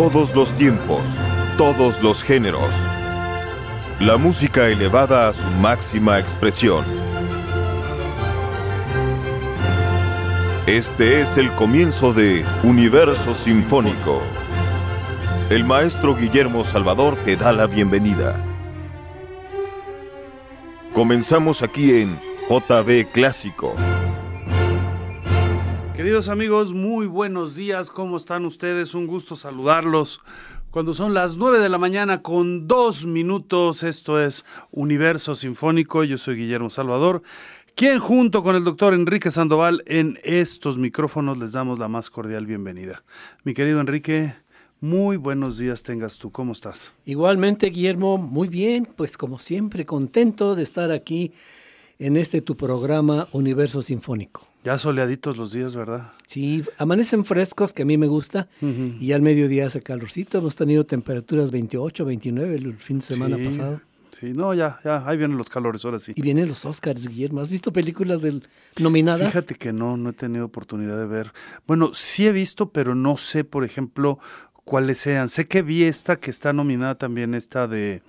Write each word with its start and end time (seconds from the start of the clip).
Todos 0.00 0.34
los 0.34 0.56
tiempos, 0.56 1.02
todos 1.58 2.02
los 2.02 2.22
géneros. 2.22 2.70
La 4.00 4.16
música 4.16 4.68
elevada 4.68 5.28
a 5.28 5.34
su 5.34 5.46
máxima 5.60 6.18
expresión. 6.18 6.86
Este 10.66 11.20
es 11.20 11.36
el 11.36 11.52
comienzo 11.52 12.14
de 12.14 12.46
Universo 12.62 13.34
Sinfónico. 13.34 14.22
El 15.50 15.64
maestro 15.64 16.16
Guillermo 16.16 16.64
Salvador 16.64 17.16
te 17.26 17.36
da 17.36 17.52
la 17.52 17.66
bienvenida. 17.66 18.42
Comenzamos 20.94 21.62
aquí 21.62 22.00
en 22.00 22.18
JB 22.48 23.12
Clásico. 23.12 23.74
Queridos 26.00 26.30
amigos, 26.30 26.72
muy 26.72 27.06
buenos 27.06 27.56
días. 27.56 27.90
¿Cómo 27.90 28.16
están 28.16 28.46
ustedes? 28.46 28.94
Un 28.94 29.06
gusto 29.06 29.36
saludarlos. 29.36 30.22
Cuando 30.70 30.94
son 30.94 31.12
las 31.12 31.36
9 31.36 31.58
de 31.58 31.68
la 31.68 31.76
mañana 31.76 32.22
con 32.22 32.66
dos 32.66 33.04
minutos, 33.04 33.82
esto 33.82 34.18
es 34.18 34.46
Universo 34.70 35.34
Sinfónico. 35.34 36.02
Yo 36.02 36.16
soy 36.16 36.36
Guillermo 36.36 36.70
Salvador, 36.70 37.20
quien 37.74 37.98
junto 37.98 38.42
con 38.42 38.56
el 38.56 38.64
doctor 38.64 38.94
Enrique 38.94 39.30
Sandoval 39.30 39.82
en 39.84 40.18
estos 40.24 40.78
micrófonos 40.78 41.36
les 41.36 41.52
damos 41.52 41.78
la 41.78 41.88
más 41.88 42.08
cordial 42.08 42.46
bienvenida. 42.46 43.04
Mi 43.44 43.52
querido 43.52 43.78
Enrique, 43.78 44.34
muy 44.80 45.18
buenos 45.18 45.58
días 45.58 45.82
tengas 45.82 46.16
tú. 46.16 46.32
¿Cómo 46.32 46.52
estás? 46.52 46.94
Igualmente, 47.04 47.66
Guillermo, 47.66 48.16
muy 48.16 48.48
bien. 48.48 48.88
Pues 48.96 49.18
como 49.18 49.38
siempre, 49.38 49.84
contento 49.84 50.54
de 50.54 50.62
estar 50.62 50.92
aquí 50.92 51.34
en 51.98 52.16
este 52.16 52.40
tu 52.40 52.56
programa 52.56 53.28
Universo 53.32 53.82
Sinfónico. 53.82 54.49
Ya 54.62 54.76
soleaditos 54.76 55.38
los 55.38 55.52
días, 55.52 55.74
¿verdad? 55.74 56.12
Sí, 56.26 56.64
amanecen 56.76 57.24
frescos, 57.24 57.72
que 57.72 57.82
a 57.82 57.84
mí 57.86 57.96
me 57.96 58.06
gusta, 58.06 58.48
y 58.60 59.12
al 59.12 59.22
mediodía 59.22 59.66
hace 59.66 59.82
calorcito. 59.82 60.38
Hemos 60.38 60.54
tenido 60.54 60.84
temperaturas 60.84 61.50
28, 61.50 62.04
29 62.04 62.54
el 62.56 62.76
fin 62.76 62.98
de 62.98 63.06
semana 63.06 63.36
Sí, 63.36 63.44
pasado. 63.44 63.80
Sí, 64.18 64.32
no, 64.34 64.52
ya, 64.52 64.78
ya, 64.84 65.08
ahí 65.08 65.16
vienen 65.16 65.38
los 65.38 65.48
calores, 65.48 65.84
ahora 65.84 65.98
sí. 65.98 66.12
Y 66.14 66.20
vienen 66.20 66.48
los 66.48 66.64
Oscars, 66.64 67.08
Guillermo. 67.08 67.40
¿Has 67.40 67.48
visto 67.48 67.72
películas 67.72 68.20
del 68.20 68.46
nominadas? 68.78 69.28
Fíjate 69.28 69.54
que 69.54 69.72
no, 69.72 69.96
no 69.96 70.10
he 70.10 70.12
tenido 70.12 70.44
oportunidad 70.44 70.98
de 70.98 71.06
ver. 71.06 71.32
Bueno, 71.66 71.90
sí 71.94 72.26
he 72.26 72.32
visto, 72.32 72.70
pero 72.70 72.94
no 72.94 73.16
sé, 73.16 73.44
por 73.44 73.64
ejemplo, 73.64 74.18
cuáles 74.64 74.98
sean. 74.98 75.28
Sé 75.28 75.46
que 75.46 75.62
vi 75.62 75.84
esta 75.84 76.16
que 76.16 76.30
está 76.30 76.52
nominada 76.52 76.96
también, 76.96 77.34
esta 77.34 77.66
de, 77.66 78.02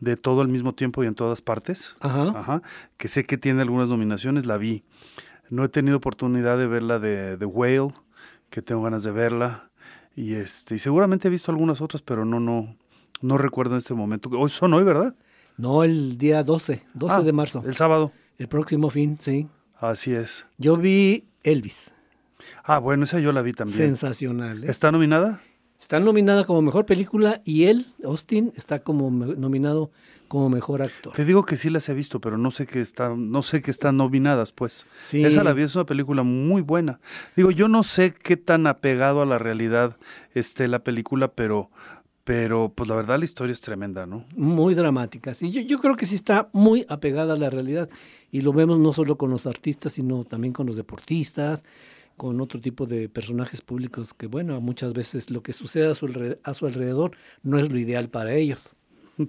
de 0.00 0.16
todo 0.16 0.40
al 0.40 0.48
mismo 0.48 0.74
tiempo 0.74 1.04
y 1.04 1.06
en 1.06 1.14
todas 1.14 1.40
partes. 1.40 1.94
Ajá. 2.00 2.28
Ajá. 2.36 2.62
Que 2.96 3.08
sé 3.08 3.24
que 3.24 3.38
tiene 3.38 3.62
algunas 3.62 3.88
nominaciones, 3.88 4.46
la 4.46 4.56
vi. 4.56 4.82
No 5.50 5.64
he 5.64 5.68
tenido 5.68 5.96
oportunidad 5.96 6.58
de 6.58 6.66
ver 6.66 6.82
la 6.82 6.98
de 6.98 7.36
The 7.36 7.44
Whale, 7.46 7.92
que 8.50 8.62
tengo 8.62 8.82
ganas 8.82 9.02
de 9.04 9.10
verla. 9.12 9.70
Y 10.16 10.34
este, 10.34 10.76
y 10.76 10.78
seguramente 10.78 11.28
he 11.28 11.30
visto 11.30 11.50
algunas 11.50 11.80
otras, 11.80 12.02
pero 12.02 12.24
no, 12.24 12.40
no, 12.40 12.76
no 13.20 13.38
recuerdo 13.38 13.72
en 13.72 13.78
este 13.78 13.94
momento. 13.94 14.30
Hoy 14.30 14.48
son 14.48 14.72
hoy, 14.74 14.84
¿verdad? 14.84 15.14
No, 15.56 15.84
el 15.84 16.18
día 16.18 16.42
12, 16.42 16.82
12 16.94 17.14
Ah, 17.16 17.22
de 17.22 17.32
marzo. 17.32 17.62
El 17.66 17.74
sábado. 17.74 18.12
El 18.38 18.48
próximo 18.48 18.90
fin, 18.90 19.18
sí. 19.20 19.48
Así 19.78 20.12
es. 20.12 20.46
Yo 20.58 20.76
vi 20.76 21.24
Elvis. 21.42 21.90
Ah, 22.64 22.78
bueno, 22.78 23.04
esa 23.04 23.20
yo 23.20 23.32
la 23.32 23.42
vi 23.42 23.52
también. 23.52 23.76
Sensacional. 23.76 24.64
¿eh? 24.64 24.70
¿Está 24.70 24.90
nominada? 24.92 25.40
Está 25.84 26.00
nominada 26.00 26.46
como 26.46 26.62
mejor 26.62 26.86
película 26.86 27.42
y 27.44 27.64
él, 27.64 27.84
Austin, 28.04 28.54
está 28.56 28.78
como 28.78 29.10
nominado 29.10 29.90
como 30.28 30.48
mejor 30.48 30.80
actor. 30.80 31.12
Te 31.12 31.26
digo 31.26 31.44
que 31.44 31.58
sí 31.58 31.68
las 31.68 31.86
he 31.90 31.92
visto, 31.92 32.22
pero 32.22 32.38
no 32.38 32.50
sé 32.50 32.64
que 32.64 32.80
están, 32.80 33.30
no 33.30 33.42
sé 33.42 33.60
que 33.60 33.70
están 33.70 33.98
nominadas, 33.98 34.50
pues. 34.50 34.86
Sí. 35.04 35.22
Esa 35.22 35.44
la 35.44 35.52
vi, 35.52 35.60
es 35.60 35.76
una 35.76 35.84
película 35.84 36.22
muy 36.22 36.62
buena. 36.62 37.00
Digo, 37.36 37.50
yo 37.50 37.68
no 37.68 37.82
sé 37.82 38.14
qué 38.14 38.38
tan 38.38 38.66
apegado 38.66 39.20
a 39.20 39.26
la 39.26 39.36
realidad 39.36 39.98
esté 40.32 40.68
la 40.68 40.78
película, 40.78 41.28
pero, 41.28 41.68
pero 42.24 42.72
pues 42.74 42.88
la 42.88 42.96
verdad 42.96 43.18
la 43.18 43.26
historia 43.26 43.52
es 43.52 43.60
tremenda, 43.60 44.06
¿no? 44.06 44.24
Muy 44.34 44.74
dramática. 44.74 45.34
Sí, 45.34 45.50
yo, 45.50 45.60
yo 45.60 45.80
creo 45.80 45.96
que 45.96 46.06
sí 46.06 46.14
está 46.14 46.48
muy 46.54 46.86
apegada 46.88 47.34
a 47.34 47.36
la 47.36 47.50
realidad 47.50 47.90
y 48.30 48.40
lo 48.40 48.54
vemos 48.54 48.78
no 48.78 48.94
solo 48.94 49.18
con 49.18 49.28
los 49.28 49.46
artistas, 49.46 49.92
sino 49.92 50.24
también 50.24 50.54
con 50.54 50.66
los 50.66 50.76
deportistas, 50.76 51.62
con 52.16 52.40
otro 52.40 52.60
tipo 52.60 52.86
de 52.86 53.08
personajes 53.08 53.60
públicos 53.60 54.14
que, 54.14 54.26
bueno, 54.26 54.60
muchas 54.60 54.92
veces 54.92 55.30
lo 55.30 55.42
que 55.42 55.52
sucede 55.52 55.90
a 55.90 55.94
su, 55.94 56.36
a 56.42 56.54
su 56.54 56.66
alrededor 56.66 57.16
no 57.42 57.58
es 57.58 57.70
lo 57.70 57.78
ideal 57.78 58.08
para 58.08 58.34
ellos. 58.34 58.76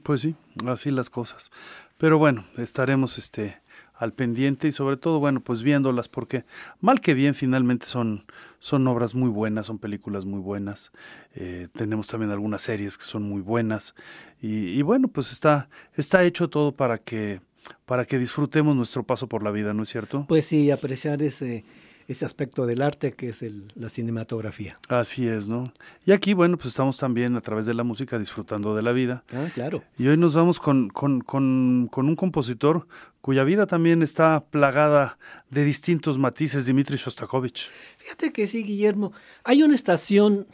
Pues 0.03 0.22
sí, 0.22 0.35
así 0.66 0.90
las 0.90 1.09
cosas. 1.09 1.51
Pero 1.97 2.18
bueno, 2.18 2.46
estaremos 2.57 3.18
este 3.18 3.62
al 3.97 4.13
pendiente 4.13 4.68
y 4.68 4.72
sobre 4.72 4.97
todo, 4.97 5.19
bueno, 5.19 5.40
pues 5.40 5.63
viéndolas 5.63 6.09
porque 6.09 6.44
mal 6.81 7.00
que 7.00 7.13
bien 7.13 7.34
finalmente 7.34 7.85
son, 7.85 8.25
son 8.59 8.85
obras 8.88 9.16
muy 9.16 9.29
buenas, 9.29 9.67
son 9.67 9.79
películas 9.79 10.25
muy 10.25 10.40
buenas. 10.40 10.91
Eh, 11.34 11.69
tenemos 11.73 12.07
también 12.07 12.31
algunas 12.31 12.62
series 12.62 12.97
que 12.97 13.06
son 13.06 13.23
muy 13.23 13.41
buenas 13.41 13.96
y, 14.41 14.72
y 14.72 14.81
bueno, 14.81 15.07
pues 15.07 15.31
está, 15.31 15.69
está 15.96 16.23
hecho 16.23 16.50
todo 16.50 16.73
para 16.73 16.97
que, 16.97 17.40
para 17.85 18.06
que 18.06 18.19
disfrutemos 18.19 18.75
nuestro 18.75 19.03
paso 19.03 19.28
por 19.28 19.44
la 19.44 19.52
vida, 19.52 19.73
¿no 19.73 19.84
es 19.84 19.90
cierto? 19.90 20.25
Pues 20.28 20.46
sí, 20.46 20.72
apreciar 20.72 21.22
ese, 21.22 21.63
ese 22.08 22.24
aspecto 22.26 22.66
del 22.68 22.82
arte 22.82 23.14
que 23.14 23.30
es 23.30 23.42
el- 23.42 23.72
la 23.76 23.90
cinematografía. 23.90 24.80
Así 24.90 25.28
es, 25.28 25.48
¿no? 25.50 25.74
Y 26.06 26.12
aquí, 26.12 26.34
bueno, 26.34 26.56
pues 26.58 26.68
estamos 26.68 26.98
también 26.98 27.36
a 27.36 27.42
través 27.42 27.66
de 27.66 27.74
la 27.74 27.84
música 27.84 28.20
disfrutando 28.20 28.76
de 28.76 28.82
la 28.84 28.92
vida. 28.92 29.24
Ah, 29.34 29.48
claro. 29.54 29.84
Y 29.98 30.08
hoy 30.08 30.18
nos 30.18 30.36
vamos 30.36 30.60
con, 30.60 30.90
con, 30.90 31.22
con, 31.22 31.88
con 31.92 32.08
un 32.08 32.16
compositor 32.16 32.88
cuya 33.22 33.44
vida 33.44 33.66
también 33.66 34.04
está 34.04 34.46
plagada 34.46 35.18
de 35.50 35.64
distintos 35.66 36.18
matices, 36.20 36.68
Dmitri 36.68 36.98
Shostakovich. 36.98 37.70
Fíjate 37.98 38.32
que 38.32 38.46
sí, 38.46 38.64
Guillermo. 38.64 39.12
Hay 39.44 39.64
una 39.64 39.74
estación 39.74 40.46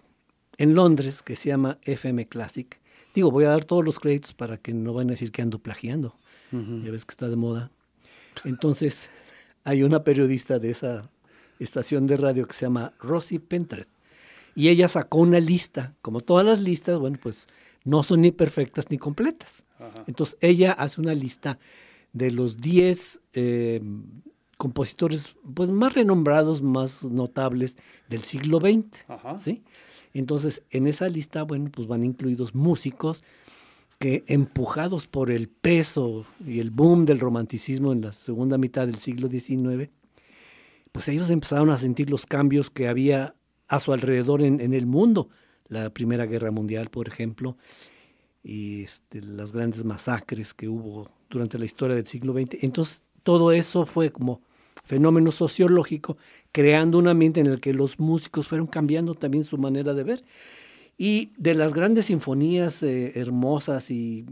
en 0.57 0.73
Londres 0.73 1.21
que 1.21 1.35
se 1.35 1.49
llama 1.49 1.79
FM 1.81 2.27
Classic. 2.27 2.79
Digo, 3.13 3.29
voy 3.29 3.43
a 3.43 3.49
dar 3.49 3.65
todos 3.65 3.83
los 3.83 3.99
créditos 3.99 4.33
para 4.33 4.57
que 4.57 4.73
no 4.73 4.93
van 4.93 5.07
a 5.09 5.11
decir 5.11 5.33
que 5.33 5.41
ando 5.41 5.59
plagiando. 5.59 6.15
Ya 6.51 6.91
ves 6.91 7.03
que 7.03 7.11
está 7.11 7.27
de 7.29 7.35
moda. 7.35 7.71
Entonces, 8.45 9.09
hay 9.65 9.83
una 9.83 10.03
periodista 10.03 10.59
de 10.59 10.71
esa 10.71 11.09
estación 11.63 12.07
de 12.07 12.17
radio 12.17 12.47
que 12.47 12.53
se 12.53 12.65
llama 12.65 12.93
Rosie 12.99 13.39
Pentred. 13.39 13.87
Y 14.55 14.69
ella 14.69 14.89
sacó 14.89 15.19
una 15.19 15.39
lista. 15.39 15.93
Como 16.01 16.21
todas 16.21 16.45
las 16.45 16.61
listas, 16.61 16.99
bueno, 16.99 17.17
pues 17.21 17.47
no 17.83 18.03
son 18.03 18.21
ni 18.21 18.31
perfectas 18.31 18.89
ni 18.89 18.97
completas. 18.97 19.65
Entonces, 20.07 20.37
ella 20.41 20.73
hace 20.73 21.01
una 21.01 21.13
lista 21.13 21.57
de 22.13 22.31
los 22.31 22.57
10 22.57 23.21
eh, 23.33 23.81
compositores 24.57 25.35
pues, 25.55 25.71
más 25.71 25.93
renombrados, 25.93 26.61
más 26.61 27.03
notables 27.03 27.77
del 28.09 28.23
siglo 28.23 28.59
XX. 28.59 29.05
Ajá. 29.07 29.37
¿sí? 29.37 29.63
Entonces, 30.13 30.63
en 30.69 30.87
esa 30.87 31.07
lista, 31.09 31.43
bueno, 31.43 31.69
pues 31.71 31.87
van 31.87 32.03
incluidos 32.03 32.53
músicos 32.53 33.23
que 33.97 34.23
empujados 34.27 35.07
por 35.07 35.29
el 35.29 35.47
peso 35.47 36.25
y 36.45 36.59
el 36.59 36.71
boom 36.71 37.05
del 37.05 37.19
romanticismo 37.19 37.91
en 37.91 38.01
la 38.01 38.11
segunda 38.11 38.57
mitad 38.57 38.87
del 38.87 38.97
siglo 38.97 39.27
XIX, 39.27 39.89
pues 40.91 41.07
ellos 41.07 41.29
empezaron 41.29 41.69
a 41.69 41.77
sentir 41.77 42.09
los 42.09 42.25
cambios 42.25 42.69
que 42.69 42.87
había 42.87 43.35
a 43.67 43.79
su 43.79 43.93
alrededor 43.93 44.41
en, 44.41 44.73
el 44.73 44.85
mundo. 44.85 45.29
La 45.67 45.89
Primera 45.89 46.25
Guerra 46.25 46.51
Mundial, 46.51 46.89
por 46.89 47.07
ejemplo, 47.07 47.57
y 48.43 48.83
este, 48.83 49.21
las 49.21 49.53
grandes 49.53 49.85
masacres 49.85 50.53
que 50.53 50.67
hubo 50.67 51.09
durante 51.29 51.57
la 51.57 51.65
historia 51.65 51.95
del 51.95 52.05
siglo 52.05 52.33
XX. 52.33 52.57
Entonces, 52.61 53.03
todo 53.23 53.53
eso 53.53 53.85
fue 53.85 54.11
como 54.11 54.41
fenómeno 54.83 55.31
sociológico, 55.31 56.17
creando 56.51 56.97
un 56.97 57.07
ambiente 57.07 57.39
en 57.39 57.47
el 57.47 57.61
que 57.61 57.73
los 57.73 57.99
músicos 57.99 58.47
fueron 58.47 58.67
cambiando 58.67 59.15
también 59.15 59.45
su 59.45 59.57
manera 59.57 59.93
de 59.93 60.03
ver. 60.03 60.23
Y 60.97 61.31
de 61.37 61.55
las 61.55 61.73
grandes 61.73 62.07
sinfonías 62.07 62.83
eh, 62.83 63.13
hermosas 63.15 63.89
y 63.89 64.25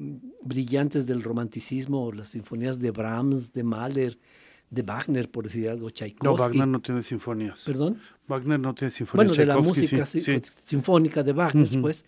brillantes 0.43 1.05
del 1.05 1.23
romanticismo, 1.23 2.11
las 2.11 2.29
sinfonías 2.29 2.79
de 2.79 2.91
Brahms, 2.91 3.53
de 3.53 3.63
Mahler, 3.63 4.19
de 4.69 4.81
Wagner, 4.83 5.29
por 5.29 5.45
decir 5.45 5.69
algo, 5.69 5.89
Tchaikovsky. 5.89 6.25
No, 6.25 6.35
Wagner 6.35 6.67
no 6.67 6.79
tiene 6.79 7.01
sinfonías. 7.01 7.63
Perdón. 7.65 7.99
Wagner 8.27 8.59
no 8.59 8.73
tiene 8.75 8.91
sinfonías. 8.91 9.27
Bueno, 9.27 9.39
de 9.39 9.45
la 9.45 9.57
música 9.57 10.05
sí, 10.05 10.21
sí, 10.21 10.33
sí. 10.33 10.39
pues, 10.39 10.57
sinfónica 10.65 11.23
de 11.23 11.33
Wagner, 11.33 11.65
Ujú. 11.65 11.81
pues, 11.81 12.05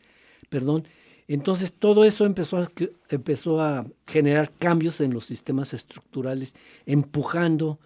perdón. 0.49 0.87
Entonces 1.27 1.73
todo 1.73 2.03
eso 2.03 2.25
empezó 2.25 2.57
a, 2.57 2.69
empezó 3.09 3.61
a 3.61 3.85
generar 4.05 4.51
cambios 4.59 4.99
en 5.01 5.13
los 5.13 5.25
sistemas 5.25 5.73
estructurales, 5.73 6.55
empujando 6.85 7.79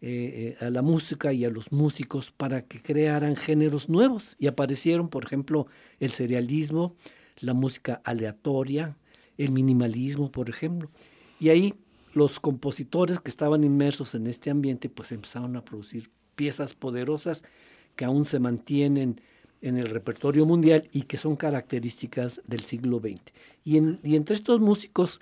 eh, 0.00 0.56
eh, 0.60 0.64
a 0.64 0.70
la 0.70 0.80
música 0.80 1.32
y 1.32 1.44
a 1.44 1.50
los 1.50 1.72
músicos 1.72 2.30
para 2.30 2.62
que 2.62 2.80
crearan 2.80 3.36
géneros 3.36 3.88
nuevos. 3.88 4.36
Y 4.38 4.46
aparecieron, 4.46 5.08
por 5.08 5.24
ejemplo, 5.24 5.66
el 5.98 6.12
serialismo, 6.12 6.94
la 7.40 7.52
música 7.52 8.00
aleatoria, 8.04 8.96
el 9.38 9.50
minimalismo, 9.50 10.30
por 10.30 10.48
ejemplo. 10.48 10.90
Y 11.40 11.48
ahí 11.48 11.74
los 12.16 12.40
compositores 12.40 13.20
que 13.20 13.30
estaban 13.30 13.64
inmersos 13.64 14.14
en 14.14 14.26
este 14.26 14.50
ambiente, 14.50 14.88
pues 14.88 15.12
empezaron 15.12 15.56
a 15.56 15.64
producir 15.64 16.10
piezas 16.36 16.74
poderosas 16.74 17.44
que 17.96 18.04
aún 18.04 18.26
se 18.26 18.38
mantienen 18.40 19.20
en 19.62 19.76
el 19.78 19.86
repertorio 19.86 20.44
mundial 20.46 20.88
y 20.92 21.02
que 21.02 21.16
son 21.16 21.36
características 21.36 22.40
del 22.46 22.64
siglo 22.64 22.98
XX. 23.00 23.20
Y, 23.64 23.76
en- 23.78 24.00
y 24.02 24.16
entre 24.16 24.34
estos 24.34 24.60
músicos 24.60 25.20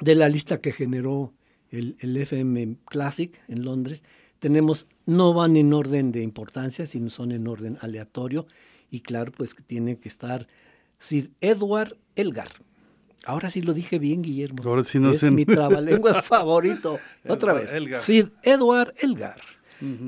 de 0.00 0.14
la 0.14 0.28
lista 0.28 0.60
que 0.60 0.72
generó 0.72 1.32
el, 1.70 1.96
el 2.00 2.16
FM 2.16 2.76
Classic 2.86 3.38
en 3.48 3.64
Londres, 3.64 4.04
tenemos, 4.38 4.86
no 5.04 5.34
van 5.34 5.56
en 5.56 5.72
orden 5.72 6.12
de 6.12 6.22
importancia, 6.22 6.86
sino 6.86 7.10
son 7.10 7.32
en 7.32 7.46
orden 7.48 7.76
aleatorio. 7.80 8.46
Y 8.90 9.00
claro, 9.00 9.32
pues 9.32 9.54
que 9.54 9.62
tiene 9.62 9.98
que 9.98 10.08
estar 10.08 10.46
Sir 10.98 11.30
Edward 11.40 11.96
Elgar. 12.14 12.48
Ahora 13.24 13.50
sí 13.50 13.60
lo 13.62 13.74
dije 13.74 13.98
bien, 13.98 14.22
Guillermo. 14.22 14.62
Ahora 14.64 14.82
sí 14.82 14.98
no 14.98 15.10
es 15.10 15.18
sé. 15.18 15.30
mi 15.30 15.44
trabalenguas 15.44 16.24
favorito. 16.26 16.98
Otra 17.28 17.52
vez. 17.52 17.72
Elgar. 17.72 18.00
Sir 18.00 18.32
Edward 18.42 18.94
Elgar. 19.00 19.40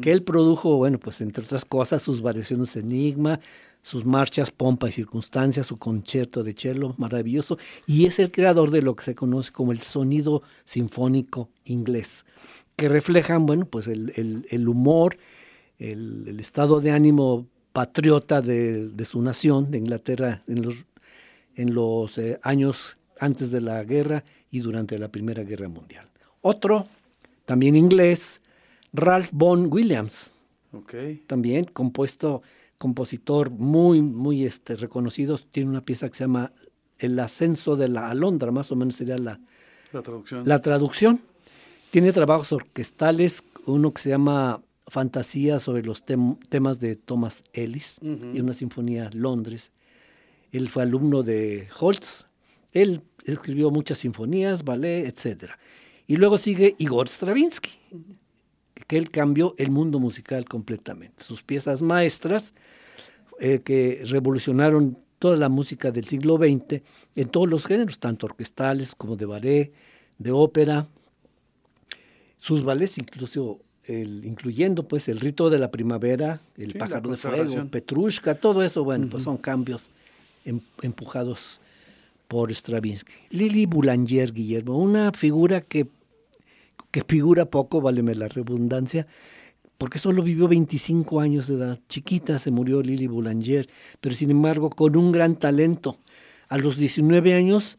Que 0.01 0.11
él 0.11 0.25
produjo, 0.25 0.79
bueno, 0.79 0.99
pues 0.99 1.21
entre 1.21 1.45
otras 1.45 1.65
cosas, 1.65 2.03
sus 2.03 2.23
variaciones 2.23 2.75
Enigma, 2.75 3.39
sus 3.83 4.05
marchas 4.05 4.51
Pompa 4.51 4.89
y 4.89 4.93
Circunstancia, 4.93 5.63
su 5.63 5.79
concierto 5.79 6.43
de 6.43 6.55
cello 6.55 6.95
maravilloso, 6.99 7.57
y 7.87 8.07
es 8.07 8.19
el 8.19 8.33
creador 8.33 8.73
de 8.73 8.83
lo 8.83 8.97
que 8.97 9.05
se 9.05 9.15
conoce 9.15 9.53
como 9.53 9.71
el 9.71 9.79
sonido 9.81 10.43
sinfónico 10.65 11.51
inglés, 11.65 12.25
que 12.75 12.89
reflejan, 12.89 13.47
bueno, 13.47 13.65
pues 13.65 13.87
el, 13.87 14.13
el- 14.17 14.45
el 14.51 14.69
humor, 14.69 15.17
el, 15.79 16.25
el 16.27 16.41
estado 16.41 16.81
de 16.81 16.91
ánimo 16.91 17.47
patriota 17.73 18.43
de, 18.43 18.89
de 18.89 19.05
su 19.05 19.23
nación, 19.23 19.71
de 19.71 19.79
Inglaterra, 19.79 20.43
en 20.49 20.63
los, 20.63 20.75
en 21.55 21.75
los 21.75 22.19
eh, 22.19 22.41
años 22.43 22.99
antes 23.21 23.51
de 23.51 23.61
la 23.61 23.85
guerra 23.85 24.25
y 24.51 24.59
durante 24.61 24.99
la 24.99 25.09
Primera 25.09 25.45
Guerra 25.45 25.69
Mundial. 25.69 26.07
Otro, 26.41 26.87
también 27.45 27.77
inglés, 27.77 28.41
Ralph 28.93 29.29
Vaughan 29.33 29.69
Williams, 29.73 30.33
Ok. 30.73 30.95
también 31.27 31.65
compuesto, 31.67 32.43
compositor 32.79 33.51
muy, 33.51 34.01
muy 34.03 34.45
este, 34.45 34.75
reconocido, 34.75 35.39
tiene 35.39 35.71
una 35.71 35.83
pieza 35.83 36.09
que 36.09 36.17
se 36.17 36.25
llama 36.25 36.51
El 36.99 37.19
ascenso 37.21 37.77
de 37.77 37.89
la 37.89 38.09
alondra, 38.11 38.51
más 38.51 38.73
o 38.73 38.77
menos 38.77 38.97
sería 38.97 39.19
la, 39.19 39.39
La 39.93 40.03
traducción. 40.03 40.43
la 40.49 40.59
traducción. 40.61 41.21
Tiene 41.91 42.13
trabajos 42.13 42.53
orquestales, 42.53 43.43
uno 43.67 43.93
que 43.93 44.01
se 44.03 44.11
llama 44.11 44.63
Fantasía 44.87 45.61
sobre 45.61 45.83
los 45.83 46.05
tem- 46.07 46.39
temas 46.49 46.81
de 46.81 46.97
Thomas 46.97 47.45
Ellis 47.53 47.99
Ujú. 48.01 48.31
y 48.35 48.41
una 48.41 48.55
sinfonía 48.55 49.11
Londres. 49.13 49.73
Él 50.53 50.69
fue 50.69 50.83
alumno 50.85 51.23
de 51.23 51.69
Holst. 51.79 52.23
Él 52.73 53.03
escribió 53.25 53.71
muchas 53.71 53.99
sinfonías, 53.99 54.65
ballet, 54.65 55.07
etc. 55.07 55.51
Y 56.07 56.17
luego 56.17 56.39
sigue 56.39 56.75
Igor 56.79 57.09
Stravinsky, 57.09 57.71
que 58.87 58.97
él 58.99 59.11
cambió 59.11 59.55
el 59.59 59.71
mundo 59.71 59.99
musical 60.01 60.45
completamente. 60.45 61.23
Sus 61.23 61.43
piezas 61.43 61.83
maestras, 61.83 62.55
eh, 63.39 63.61
que 63.65 64.03
revolucionaron 64.07 64.99
toda 65.19 65.37
la 65.37 65.49
música 65.49 65.91
del 65.91 66.07
siglo 66.07 66.37
XX 66.37 66.83
en 67.17 67.29
todos 67.29 67.49
los 67.49 67.65
géneros, 67.67 67.99
tanto 67.99 68.27
orquestales 68.27 68.95
como 68.95 69.17
de 69.17 69.27
ballet, 69.27 69.73
de 70.19 70.31
ópera. 70.33 70.87
Sus 72.39 72.65
ballets, 72.65 72.99
incluso 72.99 73.61
el- 73.85 74.25
incluyendo 74.25 74.87
pues 74.89 75.09
el 75.09 75.21
rito 75.21 75.51
de 75.51 75.59
la 75.59 75.71
primavera, 75.71 76.41
el 76.57 76.73
Sí, 76.73 76.79
pájaro 76.79 77.11
de 77.11 77.17
fuego. 77.17 77.67
Petrushka, 77.71 78.35
todo 78.35 78.63
eso, 78.63 78.83
bueno, 78.85 79.09
pues 79.11 79.25
son 79.25 79.37
cambios 79.37 79.91
em- 80.45 80.61
empujados 80.83 81.60
por 82.31 82.55
Stravinsky. 82.55 83.13
Lili 83.31 83.67
Boulanger, 83.67 84.33
Guillermo, 84.33 84.79
una 84.79 85.11
figura 85.11 85.63
que, 85.63 85.89
que 86.93 87.03
figura 87.03 87.47
poco, 87.47 87.81
váleme 87.81 88.15
la 88.15 88.29
redundancia, 88.29 89.09
porque 89.77 89.99
solo 89.99 90.23
vivió 90.23 90.47
25 90.47 91.21
años 91.21 91.49
de 91.49 91.57
edad. 91.57 91.81
Chiquita 91.89 92.39
se 92.39 92.53
murió 92.53 92.83
Lili 92.83 93.09
Boulanger, 93.09 93.69
pero 94.01 94.15
sin 94.15 94.31
embargo 94.31 94.71
con 94.71 94.95
un 94.95 95.11
gran 95.11 95.35
talento. 95.35 95.99
A 96.49 96.57
los 96.59 96.77
19 96.77 97.35
años 97.35 97.77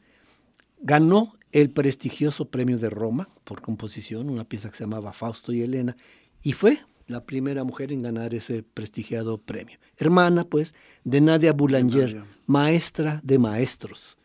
ganó 0.81 1.33
el 1.53 1.69
prestigioso 1.69 2.49
premio 2.49 2.77
de 2.77 2.89
Roma 2.89 3.29
por 3.45 3.61
composición, 3.61 4.29
una 4.29 4.43
pieza 4.43 4.69
que 4.69 4.75
se 4.75 4.83
llamaba 4.83 5.13
Fausto 5.13 5.53
y 5.53 5.61
Elena, 5.61 5.95
y 6.43 6.51
fue 6.51 6.79
la 7.07 7.23
primera 7.23 7.63
mujer 7.63 7.93
en 7.93 8.01
ganar 8.01 8.35
ese 8.35 8.63
prestigiado 8.63 9.37
premio. 9.37 9.77
Hermana, 9.95 10.43
pues, 10.43 10.75
de 11.05 11.21
Nadia 11.21 11.53
Boulanger, 11.53 12.15
Nadia. 12.15 12.25
maestra 12.47 13.21
de 13.23 13.39
maestros, 13.39 14.17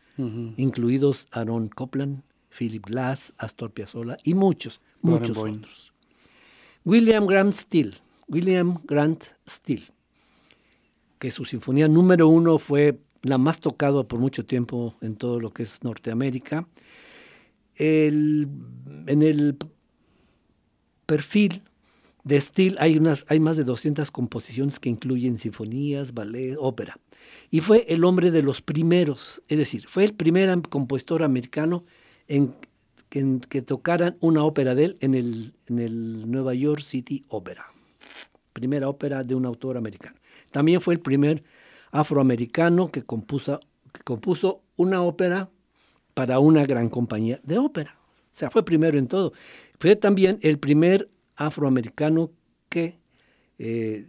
Incluidos 0.56 1.28
Aaron 1.32 1.68
Copland, 1.68 2.22
Philip 2.56 2.84
Glass, 2.86 3.34
Astor 3.38 3.70
Piazzolla 3.72 4.16
y 4.24 4.34
muchos, 4.34 4.80
muchos 5.02 5.36
otros. 5.58 5.92
William 6.84 7.26
Grant 7.26 7.52
Steele, 7.54 7.92
William 8.28 8.78
Grant 8.84 9.24
Steele, 9.46 9.84
que 11.18 11.30
su 11.30 11.44
sinfonía 11.44 11.88
número 11.88 12.28
uno 12.28 12.58
fue 12.58 12.98
la 13.22 13.38
más 13.38 13.58
tocada 13.60 14.04
por 14.04 14.20
mucho 14.20 14.46
tiempo 14.46 14.94
en 15.00 15.16
todo 15.16 15.40
lo 15.40 15.52
que 15.52 15.64
es 15.64 15.82
Norteamérica. 15.82 16.66
El- 17.74 18.48
en 19.06 19.22
el 19.22 19.56
perfil 21.06 21.62
de 22.24 22.40
Steele 22.40 22.76
hay, 22.78 22.96
unas, 22.98 23.24
hay 23.28 23.40
más 23.40 23.56
de 23.56 23.64
200 23.64 24.10
composiciones 24.10 24.80
que 24.80 24.88
incluyen 24.88 25.38
sinfonías, 25.38 26.14
ballet, 26.14 26.56
ópera. 26.58 26.98
Y 27.50 27.60
fue 27.60 27.84
el 27.88 28.04
hombre 28.04 28.30
de 28.30 28.42
los 28.42 28.62
primeros, 28.62 29.42
es 29.48 29.58
decir, 29.58 29.86
fue 29.88 30.04
el 30.04 30.14
primer 30.14 30.60
compositor 30.68 31.22
americano 31.22 31.84
en, 32.28 32.54
en 33.10 33.40
que 33.40 33.62
tocaran 33.62 34.16
una 34.20 34.44
ópera 34.44 34.74
de 34.74 34.84
él 34.84 34.96
en 35.00 35.14
el, 35.14 35.54
en 35.66 35.78
el 35.78 36.30
Nueva 36.30 36.54
York 36.54 36.82
City 36.82 37.24
Opera. 37.28 37.66
Primera 38.52 38.88
ópera 38.88 39.22
de 39.22 39.34
un 39.34 39.46
autor 39.46 39.76
americano. 39.76 40.16
También 40.50 40.80
fue 40.80 40.94
el 40.94 41.00
primer 41.00 41.44
afroamericano 41.90 42.90
que 42.90 43.02
compuso, 43.02 43.60
que 43.92 44.02
compuso 44.02 44.62
una 44.76 45.02
ópera 45.02 45.50
para 46.14 46.38
una 46.38 46.64
gran 46.64 46.88
compañía 46.88 47.40
de 47.42 47.58
ópera. 47.58 47.98
O 47.98 48.38
sea, 48.38 48.50
fue 48.50 48.64
primero 48.64 48.98
en 48.98 49.06
todo. 49.06 49.32
Fue 49.78 49.96
también 49.96 50.38
el 50.42 50.58
primer 50.58 51.08
afroamericano 51.36 52.30
que 52.68 52.98
eh, 53.58 54.06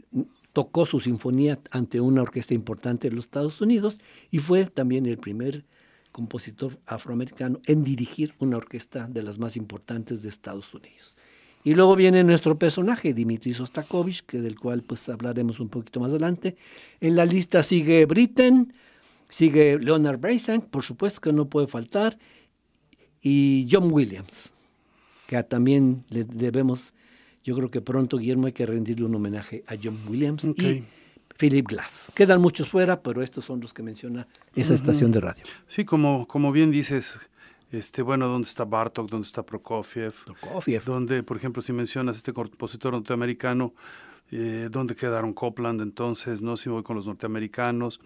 tocó 0.57 0.88
su 0.88 1.00
sinfonía 1.00 1.59
ante 1.69 2.01
una 2.01 2.24
orquesta 2.24 2.56
importante 2.56 3.07
de 3.07 3.15
los 3.15 3.25
Estados 3.25 3.62
Unidos 3.62 4.00
y 4.31 4.39
fue 4.39 4.65
también 4.65 5.06
el 5.06 5.19
primer 5.19 5.65
compositor 6.12 6.80
afroamericano 6.88 7.59
en 7.68 7.83
dirigir 7.83 8.33
una 8.39 8.57
orquesta 8.57 9.06
de 9.07 9.21
las 9.21 9.38
más 9.38 9.56
importantes 9.56 10.24
de 10.24 10.30
Estados 10.30 10.74
Unidos. 10.74 11.15
Y 11.63 11.75
luego 11.75 11.95
viene 11.95 12.24
nuestro 12.24 12.57
personaje, 12.57 13.13
Dimitri 13.13 13.54
Sostakovich, 13.54 14.25
que 14.25 14.42
del 14.42 14.59
cual 14.59 14.81
pues 14.81 15.07
hablaremos 15.09 15.59
un 15.59 15.69
poquito 15.69 16.00
más 16.00 16.09
adelante. 16.09 16.57
En 17.01 17.15
la 17.15 17.27
lista 17.27 17.62
sigue 17.62 18.03
Britten, 18.07 18.74
sigue 19.30 19.77
Leonard 19.77 20.19
Bernstein, 20.19 20.62
por 20.62 20.81
supuesto 20.81 21.21
que 21.21 21.33
no 21.33 21.45
puede 21.45 21.68
faltar, 21.68 22.18
y 23.21 23.68
John 23.71 23.92
Williams, 23.92 24.56
que 25.27 25.44
también 25.44 26.03
le 26.10 26.24
debemos, 26.24 26.95
yo 27.47 27.55
creo 27.55 27.71
que 27.71 27.79
pronto, 27.79 28.17
Guillermo, 28.17 28.47
hay 28.47 28.51
que 28.51 28.65
rendirle 28.65 29.05
un 29.05 29.15
homenaje 29.15 29.63
a 29.67 29.75
John 29.81 29.97
Williams 30.09 30.44
y 30.44 30.83
Philip 31.38 31.65
Glass. 31.65 32.11
Quedan 32.13 32.41
muchos 32.41 32.67
fuera, 32.67 33.01
pero 33.01 33.23
estos 33.23 33.45
son 33.45 33.61
los 33.61 33.73
que 33.73 33.81
menciona 33.81 34.27
esa 34.53 34.74
estación 34.74 35.13
de 35.13 35.22
radio. 35.22 35.43
Sí, 35.65 35.86
como, 35.86 36.27
como 36.27 36.51
bien 36.51 36.72
dices, 36.72 37.17
este, 37.72 38.01
bueno, 38.01 38.27
¿dónde 38.27 38.50
está 38.50 38.65
Bartok? 38.65 39.10
¿Dónde 39.10 39.25
está 39.25 39.43
Prokofiev? 39.43 40.13
Prokofiev. 40.25 40.83
Donde, 40.83 41.24
por 41.24 41.38
ejemplo, 41.38 41.62
si 41.62 41.72
mencionas 41.72 42.17
este 42.17 42.33
compositor 42.33 42.91
norteamericano, 42.91 43.74
eh, 44.31 44.67
¿dónde 44.72 44.96
quedaron 44.96 45.34
Copland 45.34 45.81
entonces? 45.81 46.41
¿No? 46.41 46.57
Si 46.57 46.69
voy 46.69 46.84
con 46.84 46.96
los 46.96 47.07
norteamericanos. 47.07 48.00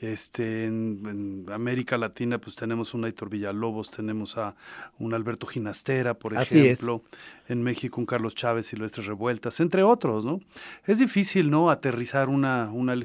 Este, 0.00 0.64
en, 0.64 1.02
en 1.46 1.52
América 1.52 1.98
Latina, 1.98 2.38
pues 2.38 2.56
tenemos 2.56 2.94
un 2.94 3.04
Aitor 3.04 3.28
Villalobos, 3.28 3.90
tenemos 3.90 4.38
a 4.38 4.54
un 4.98 5.12
Alberto 5.12 5.46
Ginastera, 5.46 6.14
por 6.14 6.36
Así 6.38 6.58
es. 6.60 6.64
ejemplo. 6.64 7.02
En 7.48 7.62
México, 7.64 8.00
un 8.00 8.06
Carlos 8.06 8.36
Chávez, 8.36 8.66
Silvestre 8.66 9.02
Revueltas, 9.02 9.58
entre 9.58 9.82
otros, 9.82 10.24
¿no? 10.24 10.38
Es 10.86 11.00
difícil, 11.00 11.50
¿no? 11.50 11.68
Aterrizar 11.68 12.28
una, 12.28 12.70
una, 12.72 12.96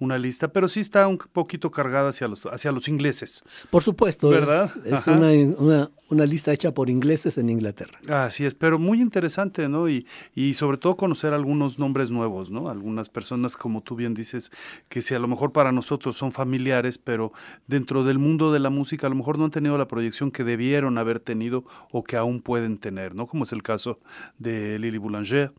una 0.00 0.18
lista, 0.18 0.48
pero 0.48 0.66
sí 0.66 0.80
está 0.80 1.06
un 1.06 1.18
poquito 1.18 1.70
cargada 1.70 2.08
hacia 2.08 2.26
los, 2.26 2.44
hacia 2.46 2.72
los 2.72 2.88
ingleses. 2.88 3.44
Por 3.70 3.84
supuesto, 3.84 4.32
es- 4.32 4.40
¿Verdad? 4.40 4.70
es, 4.84 5.06
una, 5.06 5.28
una, 5.56 5.90
una 6.10 6.26
lista 6.26 6.52
hecha 6.52 6.72
por 6.74 6.90
ingleses 6.90 7.38
en 7.38 7.48
Inglaterra. 7.48 7.96
Así 8.24 8.44
es, 8.44 8.56
pero 8.56 8.76
muy 8.76 9.00
interesante, 9.00 9.68
¿no? 9.68 9.88
Y, 9.88 10.04
y 10.34 10.54
sobre 10.54 10.78
todo 10.78 10.96
conocer 10.96 11.32
algunos 11.32 11.78
nombres 11.78 12.10
nuevos, 12.12 12.50
¿no? 12.50 12.68
Algunas 12.68 13.08
personas, 13.08 13.56
como 13.56 13.82
tú 13.82 13.96
bien 13.96 14.14
dices, 14.14 14.52
que 14.88 15.00
si 15.00 15.14
a 15.14 15.18
lo 15.18 15.28
mejor 15.28 15.52
para 15.52 15.72
nosotros 15.72 16.16
son 16.16 16.32
familiares, 16.32 16.98
pero 16.98 17.32
dentro 17.66 18.04
del 18.04 18.18
mundo 18.18 18.52
de 18.52 18.60
la 18.60 18.70
música 18.70 19.06
a 19.06 19.10
lo 19.10 19.16
mejor 19.16 19.38
no 19.38 19.44
han 19.46 19.50
tenido 19.50 19.76
la 19.78 19.88
proyección 19.88 20.30
que 20.30 20.44
debieron 20.44 20.98
haber 20.98 21.18
tenido 21.20 21.64
o 21.90 22.04
que 22.04 22.16
aún 22.16 22.40
pueden 22.40 22.78
tener, 22.78 23.14
¿no? 23.14 23.26
Como 23.26 23.44
es 23.44 23.52
el 23.52 23.62
caso 23.62 23.98
de 24.38 24.78
Lily 24.78 24.98
Boulanger. 24.98 25.52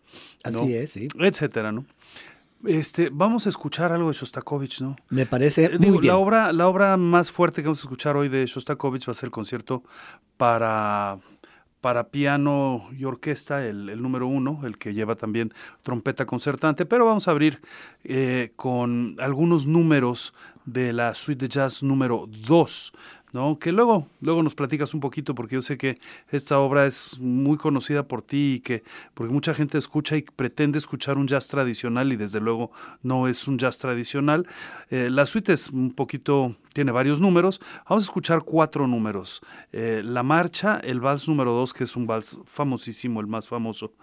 ¿no? 0.52 0.62
Así 0.62 0.76
es, 0.76 0.92
sí. 0.92 1.08
Etcétera, 1.20 1.72
¿no? 1.72 1.86
Este, 2.66 3.10
vamos 3.12 3.46
a 3.46 3.50
escuchar 3.50 3.92
algo 3.92 4.08
de 4.08 4.14
Shostakovich, 4.14 4.80
¿no? 4.80 4.96
Me 5.10 5.26
parece 5.26 5.66
Eh, 5.66 5.70
muy 5.72 5.80
digo, 5.80 6.00
bien. 6.00 6.14
La 6.14 6.18
obra, 6.18 6.54
la 6.54 6.68
obra 6.70 6.96
más 6.96 7.30
fuerte 7.30 7.62
que 7.62 7.68
vamos 7.68 7.80
a 7.80 7.84
escuchar 7.84 8.16
hoy 8.16 8.30
de 8.30 8.46
Shostakovich 8.46 9.06
va 9.06 9.12
a 9.12 9.14
ser 9.14 9.28
el 9.28 9.32
concierto 9.32 9.84
para, 10.38 11.20
para 11.84 12.08
piano 12.08 12.86
y 12.98 13.04
orquesta, 13.04 13.68
el, 13.68 14.02
número 14.02 14.26
uno, 14.26 14.62
el 14.64 14.78
que 14.78 14.94
lleva 14.94 15.16
también 15.16 15.54
trompeta 15.82 16.26
concertante, 16.26 16.86
pero 16.86 17.06
vamos 17.06 17.28
a 17.28 17.32
abrir 17.32 17.60
eh, 18.06 18.54
con 18.56 19.18
algunos 19.20 19.68
números 19.68 20.34
de 20.64 20.94
la 20.94 21.14
suite 21.14 21.44
de 21.44 21.50
jazz 21.50 21.84
número 21.84 22.30
2 22.48 22.94
¿no? 23.34 23.60
Que 23.60 23.72
luego, 23.72 24.08
luego 24.22 24.44
nos 24.44 24.56
platicas 24.56 24.94
un 24.94 25.00
poquito, 25.00 25.36
porque 25.36 25.56
yo 25.56 25.62
sé 25.62 25.78
que 25.78 26.00
esta 26.30 26.60
obra 26.60 26.86
es 26.86 27.20
muy 27.20 27.58
conocida 27.58 28.08
por 28.08 28.22
ti 28.22 28.56
y 28.56 28.60
que, 28.62 28.84
porque 29.14 29.34
mucha 29.34 29.54
gente 29.54 29.78
escucha 29.78 30.16
y 30.16 30.22
pretende 30.22 30.78
escuchar 30.78 31.18
un 31.18 31.28
jazz 31.28 31.48
tradicional 31.48 32.14
y 32.14 32.16
desde 32.16 32.40
luego 32.40 32.72
no 33.02 33.28
es 33.28 33.48
un 33.48 33.58
jazz 33.58 33.80
tradicional. 33.80 34.48
Eh, 34.90 35.10
la 35.10 35.26
suite 35.26 35.54
es 35.54 35.70
un 35.70 35.92
poquito, 35.92 36.56
tiene 36.74 36.92
varios 36.92 37.20
números. 37.20 37.60
Vamos 37.90 38.04
a 38.04 38.06
escuchar 38.06 38.44
cuatro 38.44 38.88
números. 38.88 39.42
Eh, 39.72 40.02
la 40.06 40.24
marcha, 40.24 40.80
el 40.84 41.02
vals 41.02 41.28
número 41.28 41.52
dos, 41.52 41.74
que 41.74 41.84
es 41.84 41.96
un 41.96 42.06
vals 42.08 42.40
famosísimo, 42.46 43.20
el 43.20 43.28
más 43.28 43.48
famoso 43.48 43.94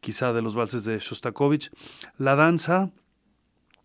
quizá 0.00 0.32
de 0.32 0.42
los 0.42 0.54
valses 0.54 0.84
de 0.84 0.98
Shostakovich. 0.98 1.70
La 2.16 2.34
danza, 2.34 2.90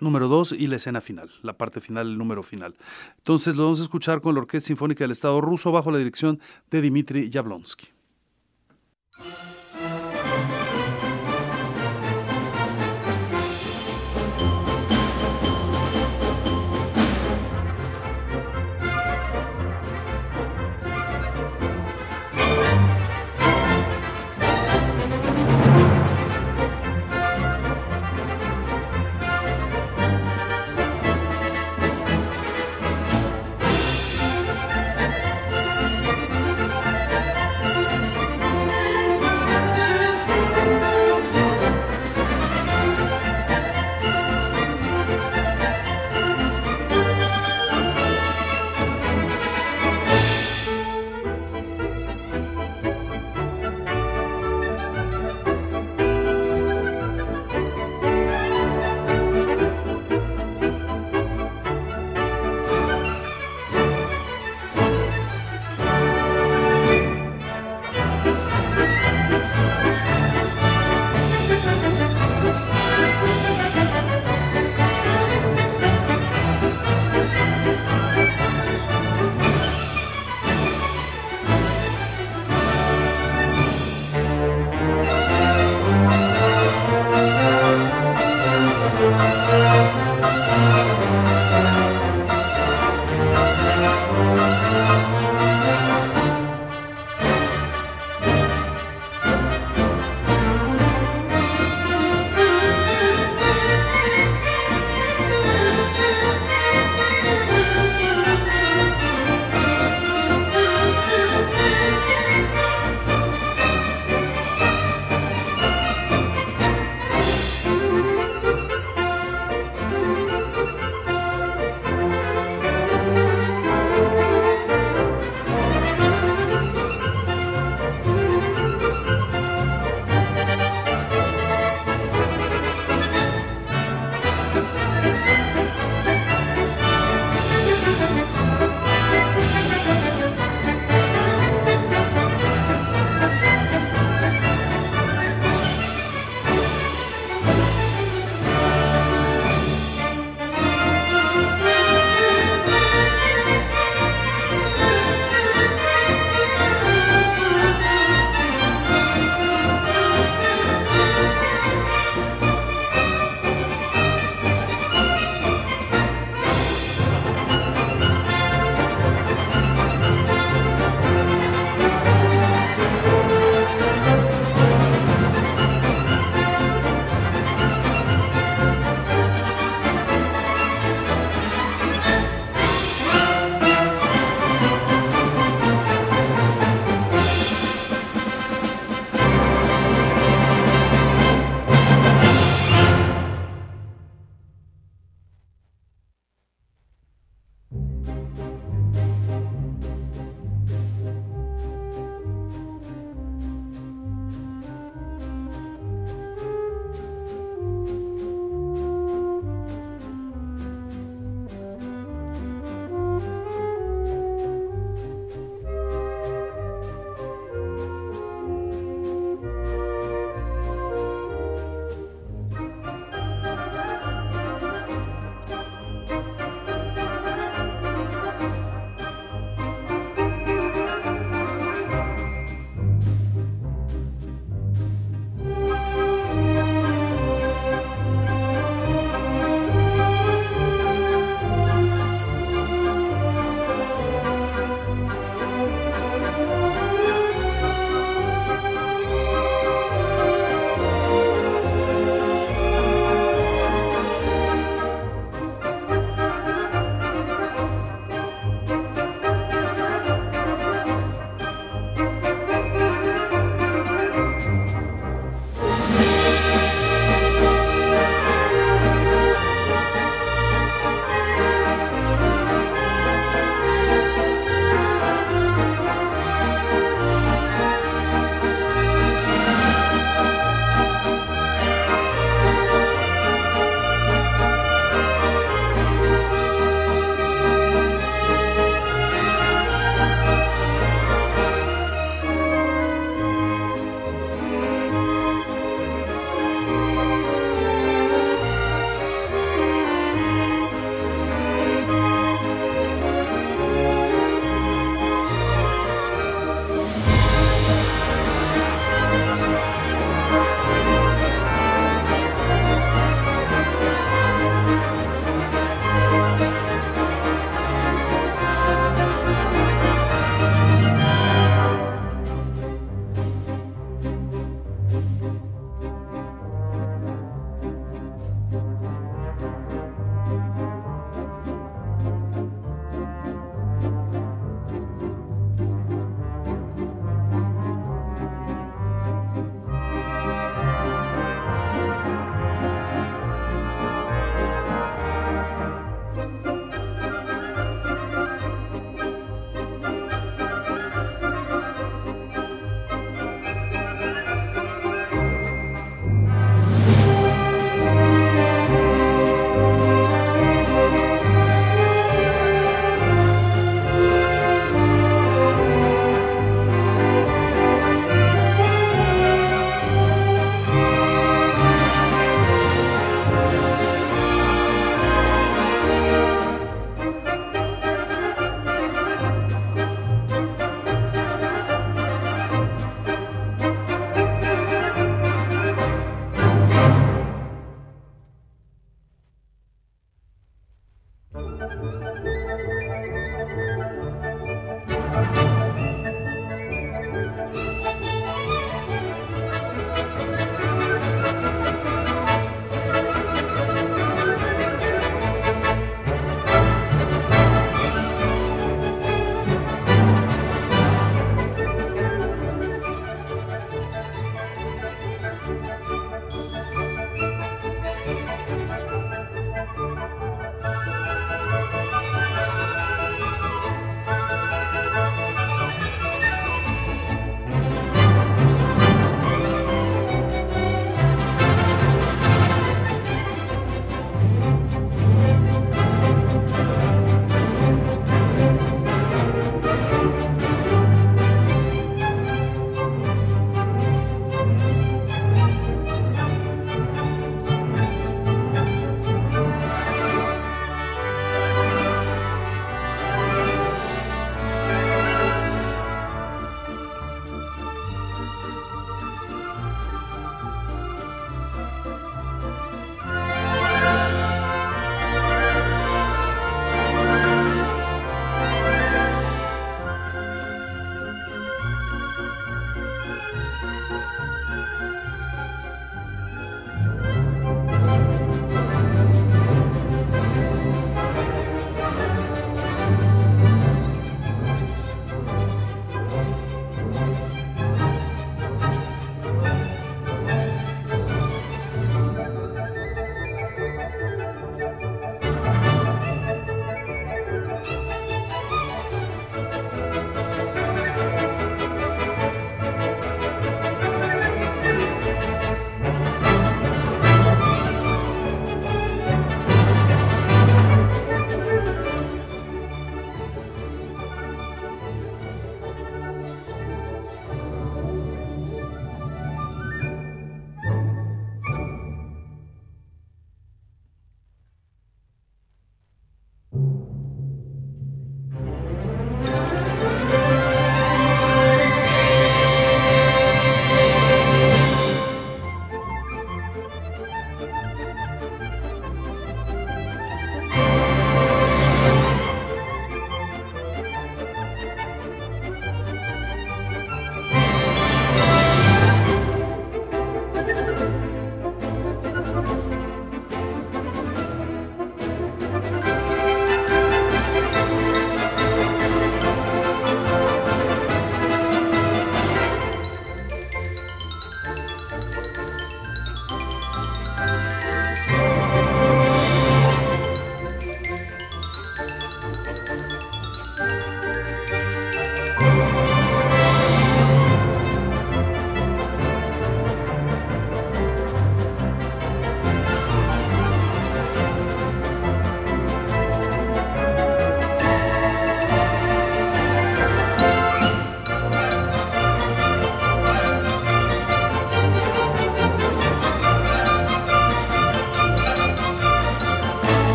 número 0.00 0.28
2 0.28 0.52
y 0.52 0.66
la 0.66 0.76
escena 0.76 1.00
final, 1.00 1.30
la 1.42 1.56
parte 1.56 1.80
final, 1.80 2.08
el 2.08 2.18
número 2.18 2.42
final. 2.42 2.74
Entonces 3.18 3.56
lo 3.56 3.64
vamos 3.64 3.80
a 3.80 3.84
escuchar 3.84 4.20
con 4.20 4.34
la 4.34 4.40
Orquesta 4.40 4.68
Sinfónica 4.68 5.04
del 5.04 5.12
Estado 5.12 5.40
ruso 5.40 5.72
bajo 5.72 5.90
la 5.90 5.98
dirección 5.98 6.40
de 6.70 6.82
Dmitri 6.82 7.30
Jablonsky. 7.32 7.88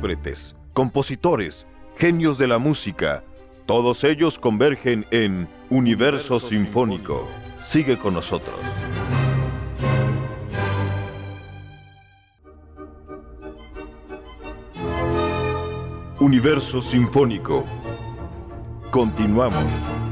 Intérpretes, 0.00 0.56
compositores, 0.72 1.66
genios 1.96 2.38
de 2.38 2.46
la 2.46 2.58
música, 2.58 3.22
todos 3.66 4.02
ellos 4.04 4.38
convergen 4.38 5.06
en 5.10 5.46
Universo 5.68 6.40
Sinfónico. 6.40 7.28
Sigue 7.62 7.98
con 7.98 8.14
nosotros. 8.14 8.58
Universo 16.18 16.80
Sinfónico. 16.80 17.64
Continuamos. 18.90 20.09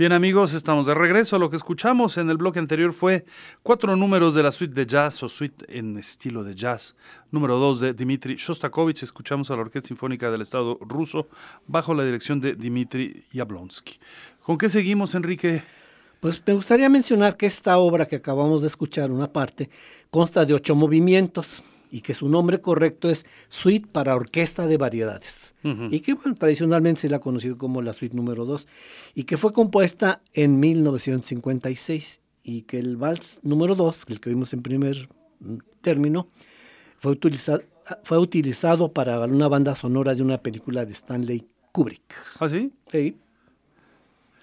Bien 0.00 0.12
amigos, 0.12 0.54
estamos 0.54 0.86
de 0.86 0.94
regreso. 0.94 1.38
Lo 1.38 1.50
que 1.50 1.56
escuchamos 1.56 2.16
en 2.16 2.30
el 2.30 2.38
bloque 2.38 2.58
anterior 2.58 2.94
fue 2.94 3.26
cuatro 3.62 3.96
números 3.96 4.34
de 4.34 4.42
la 4.42 4.50
suite 4.50 4.72
de 4.72 4.86
jazz 4.86 5.22
o 5.22 5.28
suite 5.28 5.66
en 5.68 5.98
estilo 5.98 6.42
de 6.42 6.54
jazz. 6.54 6.96
Número 7.30 7.58
dos 7.58 7.80
de 7.80 7.92
Dmitri 7.92 8.36
Shostakovich. 8.36 9.02
Escuchamos 9.02 9.50
a 9.50 9.56
la 9.56 9.60
Orquesta 9.60 9.88
Sinfónica 9.88 10.30
del 10.30 10.40
Estado 10.40 10.78
ruso 10.80 11.28
bajo 11.66 11.92
la 11.92 12.02
dirección 12.02 12.40
de 12.40 12.54
Dmitri 12.54 13.26
Yablonsky. 13.30 13.98
¿Con 14.40 14.56
qué 14.56 14.70
seguimos, 14.70 15.14
Enrique? 15.14 15.62
Pues 16.20 16.42
me 16.46 16.54
gustaría 16.54 16.88
mencionar 16.88 17.36
que 17.36 17.44
esta 17.44 17.76
obra 17.76 18.08
que 18.08 18.16
acabamos 18.16 18.62
de 18.62 18.68
escuchar, 18.68 19.10
una 19.10 19.30
parte, 19.30 19.68
consta 20.08 20.46
de 20.46 20.54
ocho 20.54 20.74
movimientos 20.74 21.62
y 21.90 22.02
que 22.02 22.14
su 22.14 22.28
nombre 22.28 22.60
correcto 22.60 23.10
es 23.10 23.26
Suite 23.48 23.88
para 23.90 24.14
Orquesta 24.14 24.66
de 24.66 24.76
Variedades. 24.76 25.54
Y 25.90 26.00
que 26.00 26.14
bueno, 26.14 26.34
tradicionalmente 26.34 27.02
se 27.02 27.08
la 27.08 27.16
ha 27.16 27.20
conocido 27.20 27.58
como 27.58 27.82
la 27.82 27.92
Suite 27.92 28.16
número 28.16 28.44
2 28.44 28.66
y 29.14 29.24
que 29.24 29.36
fue 29.36 29.52
compuesta 29.52 30.22
en 30.32 30.60
1956 30.60 32.20
y 32.42 32.62
que 32.62 32.78
el 32.78 32.96
vals 32.96 33.40
número 33.42 33.74
2, 33.74 34.04
el 34.08 34.20
que 34.20 34.30
vimos 34.30 34.52
en 34.52 34.62
primer 34.62 35.08
término, 35.82 36.28
fue, 36.98 37.12
utilizado, 37.12 37.62
fue 38.04 38.18
utilizado 38.18 38.92
para 38.92 39.20
una 39.24 39.48
banda 39.48 39.74
sonora 39.74 40.14
de 40.14 40.22
una 40.22 40.38
película 40.38 40.86
de 40.86 40.92
Stanley 40.92 41.46
Kubrick. 41.72 42.14
¿Ah, 42.38 42.48
sí? 42.48 42.72
Sí. 42.90 43.16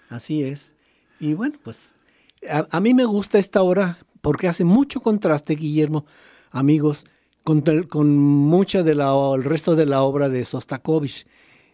Así 0.09 0.43
es. 0.43 0.75
Y 1.19 1.33
bueno, 1.33 1.57
pues 1.63 1.97
a, 2.49 2.67
a 2.69 2.79
mí 2.79 2.93
me 2.93 3.05
gusta 3.05 3.39
esta 3.39 3.61
obra 3.61 3.97
porque 4.21 4.47
hace 4.47 4.63
mucho 4.63 5.01
contraste, 5.01 5.55
Guillermo, 5.55 6.05
amigos, 6.51 7.05
con, 7.47 7.61
con 7.83 8.17
mucha 8.17 8.83
del 8.83 9.01
resto 9.41 9.77
de 9.77 9.85
la 9.85 10.03
obra 10.03 10.27
de 10.27 10.43
Sostakovich. 10.43 11.25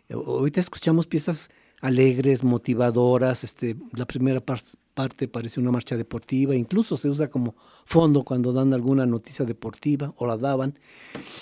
Ahorita 0.07 0.59
escuchamos 0.59 1.07
piezas 1.07 1.49
alegres, 1.81 2.43
motivadoras, 2.43 3.43
este, 3.43 3.75
la 3.91 4.05
primera 4.05 4.39
parte 4.39 5.27
parece 5.27 5.59
una 5.59 5.71
marcha 5.71 5.97
deportiva, 5.97 6.53
incluso 6.53 6.95
se 6.95 7.09
usa 7.09 7.27
como 7.27 7.55
fondo 7.85 8.23
cuando 8.23 8.53
dan 8.53 8.71
alguna 8.71 9.07
noticia 9.07 9.45
deportiva 9.45 10.13
o 10.17 10.27
la 10.27 10.37
daban, 10.37 10.77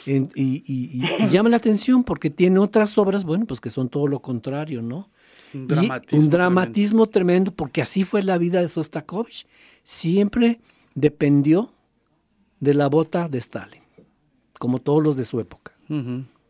y, 0.06 0.24
y, 0.34 1.28
llama 1.28 1.50
la 1.50 1.58
atención 1.58 2.06
porque 2.06 2.30
tiene 2.30 2.60
otras 2.60 2.98
obras, 2.98 3.26
bueno, 3.26 3.46
pues 3.46 3.60
que 3.60 3.70
son 3.70 3.90
todo 3.90 4.08
lo 4.08 4.22
contrario, 4.22 4.82
¿no? 4.82 5.10
Un 5.54 5.68
dramatismo, 5.68 6.24
un 6.24 6.30
dramatismo 6.30 7.06
tremendo. 7.08 7.52
porque 7.52 7.82
así 7.82 8.06
fue 8.06 8.24
la 8.24 8.38
vida 8.38 8.62
de 8.62 8.70
Sostakovich, 8.70 9.46
siempre 9.84 10.62
dependió 10.96 11.74
de 12.62 12.74
la 12.76 12.88
bota 12.88 13.28
de 13.28 13.38
Stalin 13.40 13.81
como 14.62 14.78
todos 14.78 15.02
los 15.02 15.16
de 15.16 15.26
su 15.26 15.40
época. 15.40 15.74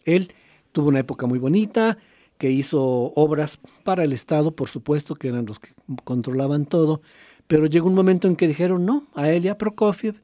Él 0.03 0.33
tuvo 0.73 0.89
una 0.89 0.99
época 0.99 1.27
muy 1.27 1.39
bonita, 1.39 1.97
que 2.37 2.51
hizo 2.51 2.81
obras 3.15 3.57
para 3.85 4.03
el 4.03 4.11
Estado, 4.11 4.53
por 4.53 4.67
supuesto, 4.67 5.15
que 5.15 5.29
eran 5.29 5.45
los 5.45 5.59
que 5.59 5.69
controlaban 6.03 6.65
todo, 6.65 7.01
pero 7.47 7.67
llegó 7.67 7.87
un 7.87 7.95
momento 7.95 8.27
en 8.27 8.35
que 8.35 8.49
dijeron 8.49 8.85
no, 8.85 9.07
a 9.15 9.31
él 9.31 9.45
y 9.45 9.47
a 9.47 9.57
Prokofiev 9.57 10.21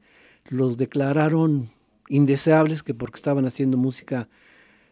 los 0.50 0.76
declararon 0.76 1.70
indeseables 2.10 2.82
que 2.82 2.92
porque 2.92 3.16
estaban 3.16 3.46
haciendo 3.46 3.78
música 3.78 4.28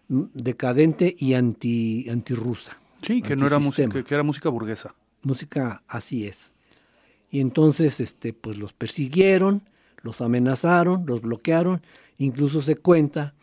decadente 0.09 1.15
y 1.19 1.35
anti 1.35 2.09
antirrusa. 2.09 2.79
Sí, 3.03 3.21
que 3.21 3.37
no 3.37 3.47
era 3.47 3.59
música, 3.59 4.03
que 4.03 4.15
era 4.15 4.23
música 4.23 4.49
burguesa. 4.49 4.95
Música 5.23 5.83
así 5.87 6.27
es. 6.27 6.51
Y 7.31 7.41
entonces 7.41 8.01
este 8.01 8.33
pues 8.33 8.57
los 8.57 8.73
persiguieron, 8.73 9.69
los 10.07 10.23
amenazaron, 10.23 11.05
los 11.05 11.21
bloquearon 11.21 11.83
Incluso 12.19 12.63
se 12.63 12.77
cuenta 12.77 13.35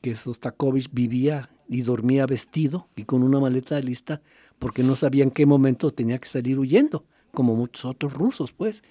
que 0.00 0.14
Sostakovich 0.14 0.90
vivía 0.92 1.50
y 1.68 1.82
dormía 1.82 2.26
vestido 2.26 2.88
y 2.96 3.04
con 3.04 3.22
una 3.22 3.40
maleta 3.40 3.78
lista 3.80 4.22
porque 4.58 4.82
no 4.82 4.96
sabía 4.96 5.24
en 5.24 5.30
qué 5.30 5.46
momento 5.46 5.90
tenía 5.90 6.18
que 6.18 6.28
salir 6.28 6.58
huyendo, 6.58 7.04
como 7.32 7.54
muchos 7.54 7.84
otros 7.84 8.12
rusos, 8.14 8.52
pues. 8.52 8.82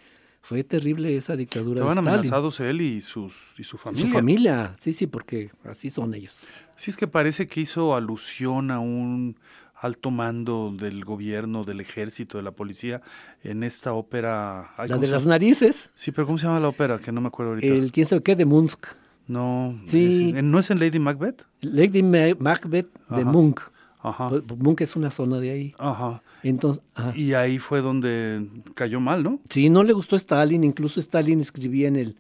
Fue 0.46 0.62
terrible 0.66 1.16
esa 1.16 1.38
dictadura. 1.38 1.76
Estaban 1.76 1.96
de 1.96 2.02
Stalin. 2.02 2.20
amenazados 2.20 2.60
él 2.60 2.82
y, 2.82 3.00
sus, 3.00 3.56
y 3.58 3.64
su 3.64 3.78
familia. 3.78 4.08
Su 4.08 4.14
familia, 4.14 4.76
sí, 4.78 4.92
sí, 4.92 5.08
porque 5.08 5.52
así 5.64 5.90
son 5.90 6.14
ellos. 6.14 6.50
Sí, 6.76 6.92
es 6.92 6.98
que 6.98 7.08
parece 7.08 7.48
que 7.48 7.62
hizo 7.62 7.96
alusión 7.96 8.70
a 8.70 8.80
un 8.80 9.40
alto 9.84 10.12
mando 10.12 10.74
del 10.76 11.04
gobierno, 11.04 11.66
del 11.66 11.82
ejército, 11.82 12.38
de 12.38 12.44
la 12.44 12.52
policía, 12.52 13.02
en 13.44 13.64
esta 13.64 13.94
ópera. 13.94 14.72
la 14.78 14.98
de 14.98 15.08
las 15.08 15.26
narices. 15.26 15.90
Sí, 15.94 16.12
pero 16.12 16.26
¿cómo 16.26 16.38
se 16.38 16.48
llama 16.48 16.62
la 16.62 16.70
ópera? 16.70 17.00
Que 17.00 17.12
no 17.12 17.20
me 17.20 17.28
acuerdo 17.28 17.52
ahorita. 17.52 17.74
El 17.74 17.92
quién 17.92 18.08
sabe 18.08 18.24
qué 18.24 18.36
de 18.36 18.46
Munsk. 18.46 18.86
No, 19.28 19.80
sí. 19.86 20.34
¿no 20.42 20.60
es 20.60 20.70
en 20.72 20.80
Lady 20.80 21.00
Macbeth? 21.00 21.46
Lady 21.62 22.02
Macbeth 22.02 22.88
de 23.10 23.22
Ajá. 23.22 23.26
Munch. 23.26 23.60
Ajá. 24.02 24.30
Pues, 24.30 24.60
Munch 24.60 24.82
es 24.82 24.96
una 24.96 25.12
zona 25.12 25.40
de 25.40 25.52
ahí. 25.52 25.76
Ajá. 25.78 26.22
Entonces, 26.44 26.84
ajá. 26.96 27.18
Y 27.18 27.34
ahí 27.34 27.60
fue 27.60 27.82
donde 27.82 28.48
cayó 28.76 29.00
mal, 29.00 29.24
¿no? 29.24 29.40
sí, 29.50 29.70
no 29.70 29.84
le 29.84 29.94
gustó 29.94 30.16
Stalin. 30.16 30.64
Incluso 30.64 31.00
Stalin 31.00 31.40
escribía 31.42 31.90
en 31.90 31.98
el, 31.98 32.18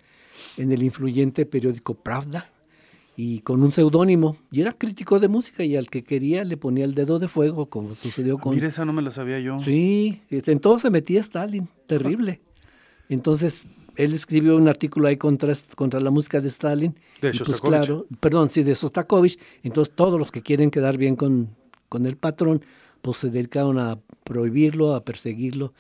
en 0.58 0.72
el 0.72 0.84
influyente 0.84 1.46
periódico 1.46 1.94
Pravda 1.94 2.46
y 3.16 3.40
con 3.42 3.64
un 3.64 3.72
seudónimo. 3.72 4.38
Y 4.52 4.62
era 4.62 4.74
crítico 4.74 5.20
de 5.20 5.28
música 5.28 5.64
y 5.64 5.76
al 5.76 5.90
que 5.90 6.04
quería 6.04 6.44
le 6.44 6.58
ponía 6.58 6.86
el 6.86 6.96
dedo 6.96 7.20
de 7.20 7.28
fuego, 7.28 7.68
como 7.68 7.96
sucedió 7.96 8.38
con... 8.38 8.56
Mira, 8.56 8.68
esa 8.68 8.86
no 8.86 8.94
me 8.94 9.02
la 9.02 9.12
sabía 9.12 9.40
yo. 9.40 9.60
Sí, 9.60 10.22
este, 10.30 10.52
en 10.52 10.60
todo 10.60 10.80
se 10.80 10.90
metía 10.90 11.20
Stalin, 11.22 11.70
terrible. 11.88 12.42
Entonces, 13.10 13.68
él 13.96 14.14
escribió 14.14 14.56
un 14.56 14.68
artículo 14.68 15.08
ahí 15.08 15.18
contra, 15.18 15.54
contra 15.76 16.00
la 16.00 16.10
música 16.10 16.42
de 16.42 16.48
Stalin. 16.48 16.96
De 17.22 17.32
y 17.34 17.40
pues 17.40 17.62
claro, 17.62 18.08
perdón, 18.20 18.50
sí, 18.50 18.64
de 18.64 18.76
Sostakovich. 18.76 19.40
Entonces, 19.62 19.94
todos 19.96 20.20
los 20.20 20.32
que 20.32 20.42
quieren 20.42 20.72
quedar 20.72 20.98
bien 20.98 21.16
con, 21.16 21.50
con 21.90 22.06
el 22.06 22.18
patrón, 22.18 22.64
pues 23.02 23.18
se 23.18 23.30
dedicaron 23.30 23.78
a 23.80 24.00
prohibirlo, 24.24 24.96
a 24.96 25.04
perseguirlo 25.04 25.74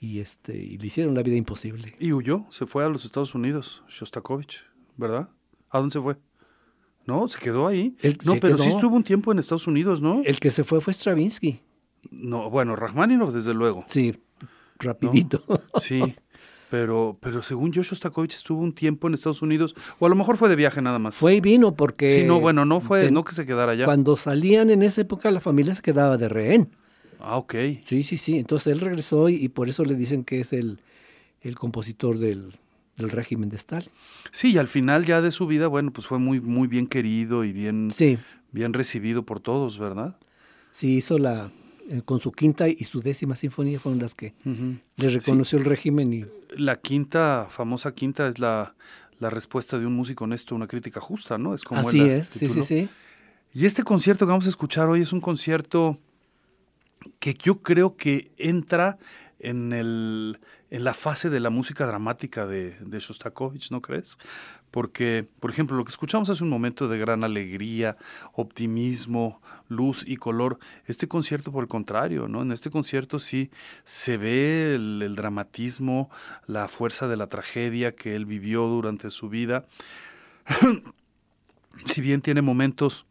y 0.00 0.20
este 0.20 0.56
y 0.56 0.78
le 0.78 0.86
hicieron 0.86 1.14
la 1.14 1.22
vida 1.22 1.36
imposible. 1.36 1.94
Y 1.98 2.12
huyó, 2.12 2.46
se 2.50 2.66
fue 2.66 2.84
a 2.84 2.88
los 2.88 3.04
Estados 3.04 3.34
Unidos, 3.34 3.82
Shostakovich, 3.88 4.64
¿verdad? 4.96 5.28
¿A 5.70 5.78
dónde 5.78 5.92
se 5.92 6.00
fue? 6.00 6.16
No, 7.06 7.28
se 7.28 7.38
quedó 7.38 7.66
ahí. 7.68 7.96
No, 8.24 8.34
pero 8.40 8.58
sí 8.58 8.68
estuvo 8.68 8.96
un 8.96 9.04
tiempo 9.04 9.32
en 9.32 9.38
Estados 9.38 9.66
Unidos, 9.66 10.00
¿no? 10.02 10.22
El 10.24 10.38
que 10.40 10.50
se 10.50 10.64
fue 10.64 10.80
fue 10.80 10.92
Stravinsky. 10.92 11.60
No, 12.10 12.50
bueno, 12.50 12.76
Rachmaninoff, 12.76 13.32
desde 13.32 13.54
luego. 13.54 13.84
Sí, 13.88 14.14
rapidito. 14.78 15.42
Sí. 15.80 16.02
Pero, 16.68 17.16
pero 17.20 17.44
según 17.44 17.70
yo, 17.70 17.84
Shostakovich 17.84 18.34
estuvo 18.34 18.60
un 18.60 18.72
tiempo 18.72 19.06
en 19.06 19.14
Estados 19.14 19.40
Unidos, 19.40 19.76
o 20.00 20.06
a 20.06 20.08
lo 20.08 20.16
mejor 20.16 20.36
fue 20.36 20.48
de 20.48 20.56
viaje 20.56 20.82
nada 20.82 20.98
más. 20.98 21.14
Fue 21.14 21.36
y 21.36 21.40
vino 21.40 21.76
porque... 21.76 22.06
Sí, 22.06 22.24
no, 22.24 22.40
bueno, 22.40 22.64
no 22.64 22.80
fue, 22.80 23.04
ten- 23.04 23.14
no 23.14 23.22
que 23.22 23.32
se 23.34 23.46
quedara 23.46 23.70
allá. 23.70 23.84
Cuando 23.84 24.16
salían 24.16 24.70
en 24.70 24.82
esa 24.82 25.02
época, 25.02 25.30
la 25.30 25.38
familia 25.38 25.76
se 25.76 25.82
quedaba 25.82 26.16
de 26.16 26.28
rehén. 26.28 26.70
Ah, 27.20 27.36
ok. 27.36 27.54
Sí, 27.84 28.02
sí, 28.02 28.16
sí. 28.16 28.36
Entonces 28.36 28.72
él 28.72 28.80
regresó 28.80 29.28
y, 29.28 29.36
y 29.36 29.48
por 29.48 29.68
eso 29.68 29.84
le 29.84 29.94
dicen 29.94 30.24
que 30.24 30.40
es 30.40 30.52
el, 30.52 30.80
el 31.40 31.56
compositor 31.56 32.18
del, 32.18 32.58
del 32.96 33.10
régimen 33.10 33.48
de 33.48 33.56
Stalin. 33.56 33.88
Sí, 34.30 34.52
y 34.52 34.58
al 34.58 34.68
final 34.68 35.04
ya 35.04 35.20
de 35.20 35.30
su 35.30 35.46
vida, 35.46 35.66
bueno, 35.66 35.92
pues 35.92 36.06
fue 36.06 36.18
muy, 36.18 36.40
muy 36.40 36.68
bien 36.68 36.86
querido 36.86 37.44
y 37.44 37.52
bien, 37.52 37.90
Sí, 37.92 38.18
bien 38.52 38.72
recibido 38.72 39.22
por 39.24 39.40
todos, 39.40 39.78
¿verdad? 39.78 40.16
sí 40.72 40.96
hizo 40.96 41.16
la, 41.16 41.50
eh, 41.88 42.02
con 42.04 42.20
su 42.20 42.32
quinta 42.32 42.68
y 42.68 42.84
su 42.84 43.00
décima 43.00 43.34
sinfonía 43.34 43.80
fueron 43.80 43.98
las 43.98 44.14
que 44.14 44.34
le 44.96 45.08
reconoció 45.08 45.58
el 45.58 45.64
régimen 45.64 46.12
y 46.12 46.24
La 46.56 46.76
quinta, 46.76 47.46
famosa 47.48 47.94
quinta, 47.94 48.28
es 48.28 48.38
la, 48.38 48.74
la 49.18 49.30
respuesta 49.30 49.78
de 49.78 49.86
un 49.86 49.94
músico 49.94 50.24
honesto, 50.24 50.54
una 50.54 50.66
crítica 50.66 51.00
justa, 51.00 51.38
¿no? 51.38 51.54
Es 51.54 51.64
como 51.64 51.80
él 51.80 51.86
así 51.86 51.98
la 51.98 52.14
es, 52.16 52.26
sí, 52.26 52.48
sí, 52.48 52.62
sí. 52.62 52.88
Y 53.54 53.64
este 53.64 53.84
concierto 53.84 54.26
que 54.26 54.30
vamos 54.30 54.46
a 54.46 54.50
escuchar 54.50 54.88
hoy 54.88 55.00
es 55.00 55.12
un 55.14 55.20
concierto 55.20 55.98
que 57.20 57.34
yo 57.34 57.62
creo 57.62 57.96
que 57.96 58.30
entra 58.36 58.98
en, 59.38 59.72
el, 59.72 60.38
en 60.76 60.84
la 60.84 60.92
fase 60.92 61.30
de 61.30 61.40
la 61.40 61.48
música 61.48 61.86
dramática 61.86 62.46
de, 62.46 62.76
Shostakovich, 63.00 63.70
¿no 63.70 63.80
crees? 63.80 64.18
Porque, 64.70 65.26
por 65.40 65.50
ejemplo, 65.50 65.74
lo 65.74 65.84
que 65.84 65.90
escuchamos 65.90 66.28
hace 66.28 66.44
un 66.44 66.50
momento 66.50 66.86
de 66.86 66.98
gran 66.98 67.24
alegría, 67.24 67.96
optimismo, 68.34 69.40
luz 69.70 70.04
y 70.06 70.16
color, 70.16 70.58
este 70.84 71.08
concierto 71.08 71.50
por 71.50 71.64
el 71.64 71.68
contrario, 71.68 72.28
¿no? 72.28 72.42
En 72.42 72.52
este 72.52 72.68
concierto 72.68 73.18
sí 73.18 73.50
se 73.84 74.18
ve 74.18 74.74
el 74.74 75.14
dramatismo, 75.16 76.10
la 76.46 76.68
fuerza 76.68 77.08
de 77.08 77.16
la 77.16 77.28
tragedia 77.28 77.92
que 77.92 78.14
él 78.14 78.26
vivió 78.26 78.66
durante 78.66 79.08
su 79.08 79.30
vida. 79.30 79.64
si 81.86 82.02
bien 82.02 82.20
tiene 82.20 82.42
momentos 82.42 83.06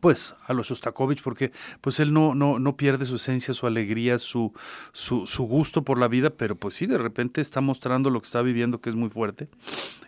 pues 0.00 0.36
a 0.46 0.52
los 0.52 0.68
Shostakovich 0.68 1.22
porque 1.22 1.50
pues 1.80 1.98
él 1.98 2.12
no, 2.12 2.34
no, 2.34 2.58
no 2.58 2.76
pierde 2.76 3.04
su 3.04 3.16
esencia, 3.16 3.52
su 3.52 3.66
alegría, 3.66 4.18
su, 4.18 4.52
su, 4.92 5.26
su 5.26 5.44
gusto 5.44 5.82
por 5.82 5.98
la 5.98 6.08
vida, 6.08 6.30
pero 6.30 6.54
pues 6.54 6.74
sí, 6.74 6.86
de 6.86 6.98
repente 6.98 7.40
está 7.40 7.60
mostrando 7.60 8.10
lo 8.10 8.20
que 8.20 8.26
está 8.26 8.42
viviendo 8.42 8.80
que 8.80 8.90
es 8.90 8.96
muy 8.96 9.08
fuerte. 9.08 9.48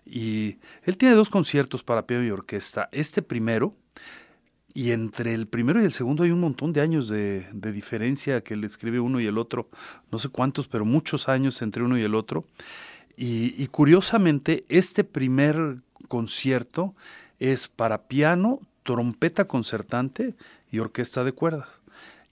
Y 0.06 0.58
él 0.84 0.96
tiene 0.96 1.14
dos 1.14 1.30
conciertos 1.30 1.82
para 1.82 2.06
piano 2.06 2.24
y 2.24 2.30
orquesta. 2.30 2.88
Este 2.92 3.22
primero, 3.22 3.74
y 4.74 4.92
entre 4.92 5.34
el 5.34 5.46
primero 5.46 5.80
y 5.80 5.84
el 5.84 5.92
segundo 5.92 6.22
hay 6.22 6.30
un 6.30 6.40
montón 6.40 6.72
de 6.72 6.80
años 6.80 7.08
de, 7.08 7.46
diferencia 7.52 8.42
que 8.42 8.56
le 8.56 8.66
escribe 8.66 9.00
uno 9.00 9.20
y 9.20 9.26
el 9.26 9.38
otro, 9.38 9.68
no 10.10 10.18
sé 10.18 10.28
cuántos, 10.28 10.66
pero 10.66 10.84
muchos 10.84 11.28
años 11.28 11.60
entre 11.62 11.82
uno 11.82 11.98
y 11.98 12.02
el 12.02 12.14
otro. 12.14 12.44
Y, 13.14 13.66
curiosamente, 13.68 14.64
este 14.68 15.04
primer 15.04 15.76
concierto 16.08 16.94
es 17.38 17.68
para 17.68 18.08
piano, 18.08 18.60
trompeta 18.82 19.46
concertante 19.46 20.34
y 20.70 20.78
orquesta 20.78 21.24
de 21.24 21.32
cuerdas. 21.32 21.68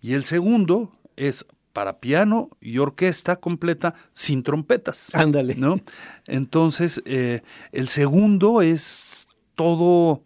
Y 0.01 0.15
el 0.15 0.25
segundo 0.25 0.93
es 1.17 1.47
para 1.73 2.01
piano 2.01 2.51
y 2.61 2.79
orquesta 2.79 3.37
completa 3.37 3.95
sin 4.13 4.43
trompetas. 4.43 5.15
Ándale. 5.15 5.55
¿no? 5.55 5.81
Entonces, 6.27 7.03
eh, 7.05 7.43
el 7.73 7.89
segundo 7.89 8.63
es 8.63 9.29
todo 9.55 10.23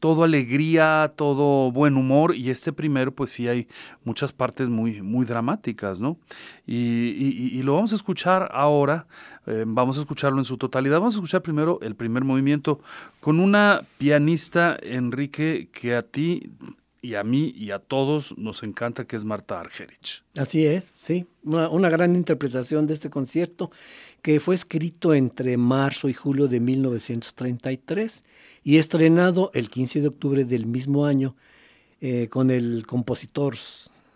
todo 0.00 0.24
alegría, 0.24 1.12
todo 1.16 1.72
buen 1.72 1.96
humor, 1.96 2.34
y 2.34 2.50
este 2.50 2.72
primero, 2.72 3.14
pues 3.14 3.30
sí 3.30 3.48
hay 3.48 3.68
muchas 4.04 4.32
partes 4.32 4.68
muy, 4.68 5.02
muy 5.02 5.24
dramáticas, 5.24 6.00
¿no? 6.00 6.18
Y, 6.66 7.62
lo 7.62 7.74
vamos 7.74 7.92
a 7.92 7.96
escuchar 7.96 8.50
ahora, 8.52 9.06
eh, 9.46 9.64
vamos 9.66 9.96
a 9.96 10.00
escucharlo 10.00 10.38
en 10.38 10.44
su 10.44 10.58
totalidad. 10.58 10.98
Vamos 10.98 11.14
a 11.14 11.18
escuchar 11.18 11.42
primero 11.42 11.78
el 11.82 11.94
primer 11.94 12.24
movimiento 12.24 12.80
con 13.20 13.40
una 13.40 13.82
pianista, 13.98 14.76
Enrique, 14.82 15.68
que 15.72 15.94
a 15.94 16.02
ti 16.02 16.50
y 17.04 17.16
a 17.16 17.22
mí 17.22 17.52
y 17.54 17.70
a 17.70 17.80
todos 17.80 18.36
nos 18.38 18.62
encanta, 18.62 19.04
que 19.04 19.14
es 19.14 19.26
Marta 19.26 19.60
Argerich. 19.60 20.24
Así 20.38 20.64
es, 20.64 20.94
sí, 20.98 21.26
una, 21.42 21.90
gran 21.90 22.16
interpretación 22.16 22.86
de 22.86 22.94
este 22.94 23.10
concierto 23.10 23.70
que 24.22 24.40
fue 24.40 24.54
escrito 24.54 25.12
entre 25.12 25.58
marzo 25.58 26.08
y 26.08 26.14
julio 26.14 26.48
de 26.48 26.60
1933 26.60 28.24
y 28.62 28.78
estrenado 28.78 29.50
el 29.52 29.68
15 29.68 30.00
de 30.00 30.08
octubre 30.08 30.44
del 30.46 30.64
mismo 30.64 31.04
año 31.04 31.36
eh, 32.00 32.28
con 32.28 32.50
el 32.50 32.86
compositor 32.86 33.54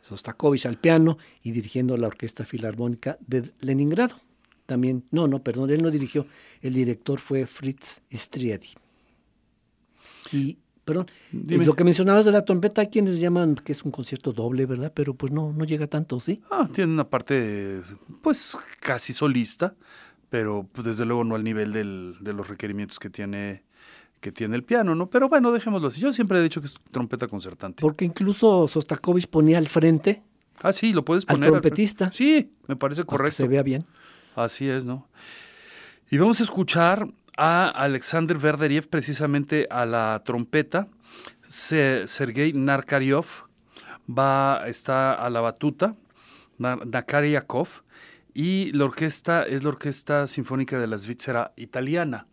Sostakovich 0.01 0.64
al 0.64 0.79
piano 0.79 1.18
y 1.42 1.51
dirigiendo 1.51 1.94
la 1.98 2.07
Orquesta 2.07 2.46
Filarmónica 2.46 3.18
de 3.27 3.51
Leningrado. 3.61 4.18
También, 4.64 5.05
no, 5.11 5.29
no, 5.29 5.42
perdón, 5.42 5.68
él 5.68 5.83
no 5.83 5.90
dirigió, 5.90 6.27
el 6.62 6.72
director 6.72 7.20
fue 7.20 7.44
Fritz 7.44 8.01
Striadi. 8.11 8.68
Y, 10.33 10.57
perdón, 10.88 11.07
lo 11.33 11.77
que 11.77 11.85
mencionabas 11.85 12.24
de 12.24 12.33
la 12.33 12.46
trompeta, 12.46 12.81
hay 12.81 12.87
quienes 12.87 13.20
llaman 13.20 13.57
que 13.57 13.72
es 13.72 13.83
un 13.83 13.90
concierto 13.90 14.33
doble, 14.33 14.64
¿verdad? 14.64 14.90
Pero 14.94 15.12
pues 15.12 15.31
no, 15.31 15.53
no 15.53 15.66
llega 15.66 15.87
tanto, 15.87 16.18
¿sí? 16.18 16.40
Ah, 16.51 16.66
tiene 16.72 16.90
una 16.90 17.07
parte, 17.07 17.83
pues, 18.22 18.57
casi 18.81 19.12
solista, 19.12 19.74
pero 20.31 20.66
pues, 20.72 20.87
desde 20.87 21.05
luego 21.05 21.24
no 21.24 21.35
al 21.35 21.44
nivel 21.44 21.74
del, 21.74 22.14
de 22.20 22.33
los 22.33 22.48
requerimientos 22.48 22.98
que 22.98 23.11
tiene 23.11 23.64
que 24.22 24.33
tiene 24.33 24.57
el 24.57 24.64
piano, 24.64 24.94
¿no? 24.94 25.11
Pero 25.11 25.29
bueno, 25.29 25.53
dejémoslo 25.53 25.88
así. 25.88 26.01
Yo 26.01 26.11
siempre 26.12 26.38
he 26.38 26.42
dicho 26.42 26.61
que 26.61 26.66
es 26.66 26.74
trompeta 26.90 27.29
concertante. 27.29 27.83
Porque 27.83 28.05
incluso 28.05 28.66
Sostakovich 28.66 29.29
ponía 29.29 29.59
al 29.59 29.68
frente. 29.68 30.22
Ah, 30.61 30.72
sí, 30.72 30.92
lo 30.94 31.05
puedes 31.05 31.24
poner. 31.24 31.44
Al 31.44 31.51
trompetista. 31.51 32.11
sí, 32.11 32.51
me 32.66 32.74
parece 32.74 33.05
correcto. 33.05 33.37
Que 33.37 33.42
se 33.44 33.48
vea 33.48 33.62
bien. 33.62 33.85
Así 34.35 34.68
es, 34.68 34.87
¿no? 34.87 35.07
Y 36.11 36.16
vamos 36.16 36.40
a 36.40 36.42
escuchar 36.42 37.07
a 37.38 37.68
Alexander 37.68 38.37
Verderiev 38.37 38.88
precisamente 38.88 39.68
a 39.70 39.87
la 39.87 40.20
trompeta. 40.24 40.88
Sergei 41.46 42.53
Narkaryov 42.53 43.46
va, 44.07 44.64
está 44.66 45.14
a 45.14 45.31
la 45.31 45.40
batuta. 45.40 45.94
Nakaryakov. 46.59 47.85
Y 48.35 48.72
la 48.72 48.85
orquesta 48.85 49.44
es 49.44 49.62
la 49.62 49.70
Orquesta 49.70 50.27
Sinfónica 50.27 50.79
de 50.79 50.88
la 50.88 50.98
Svizzera 50.98 51.53
Italiana. 51.57 52.27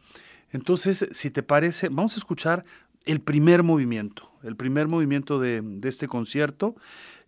Entonces, 0.52 1.08
si 1.12 1.30
te 1.30 1.44
parece, 1.44 1.90
vamos 1.90 2.16
a 2.16 2.18
escuchar 2.18 2.66
el 3.06 3.22
primer 3.22 3.62
movimiento, 3.62 4.32
el 4.44 4.56
primer 4.56 4.88
movimiento 4.88 5.40
de, 5.40 5.62
de 5.64 5.90
este 5.90 6.08
concierto 6.08 6.76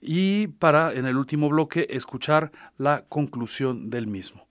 y 0.02 0.48
para 0.48 0.94
en 0.94 1.06
el 1.06 1.18
último 1.18 1.50
bloque 1.50 1.88
escuchar 1.90 2.52
la 2.78 3.06
conclusión 3.08 3.90
del 3.90 4.08
mismo. 4.08 4.47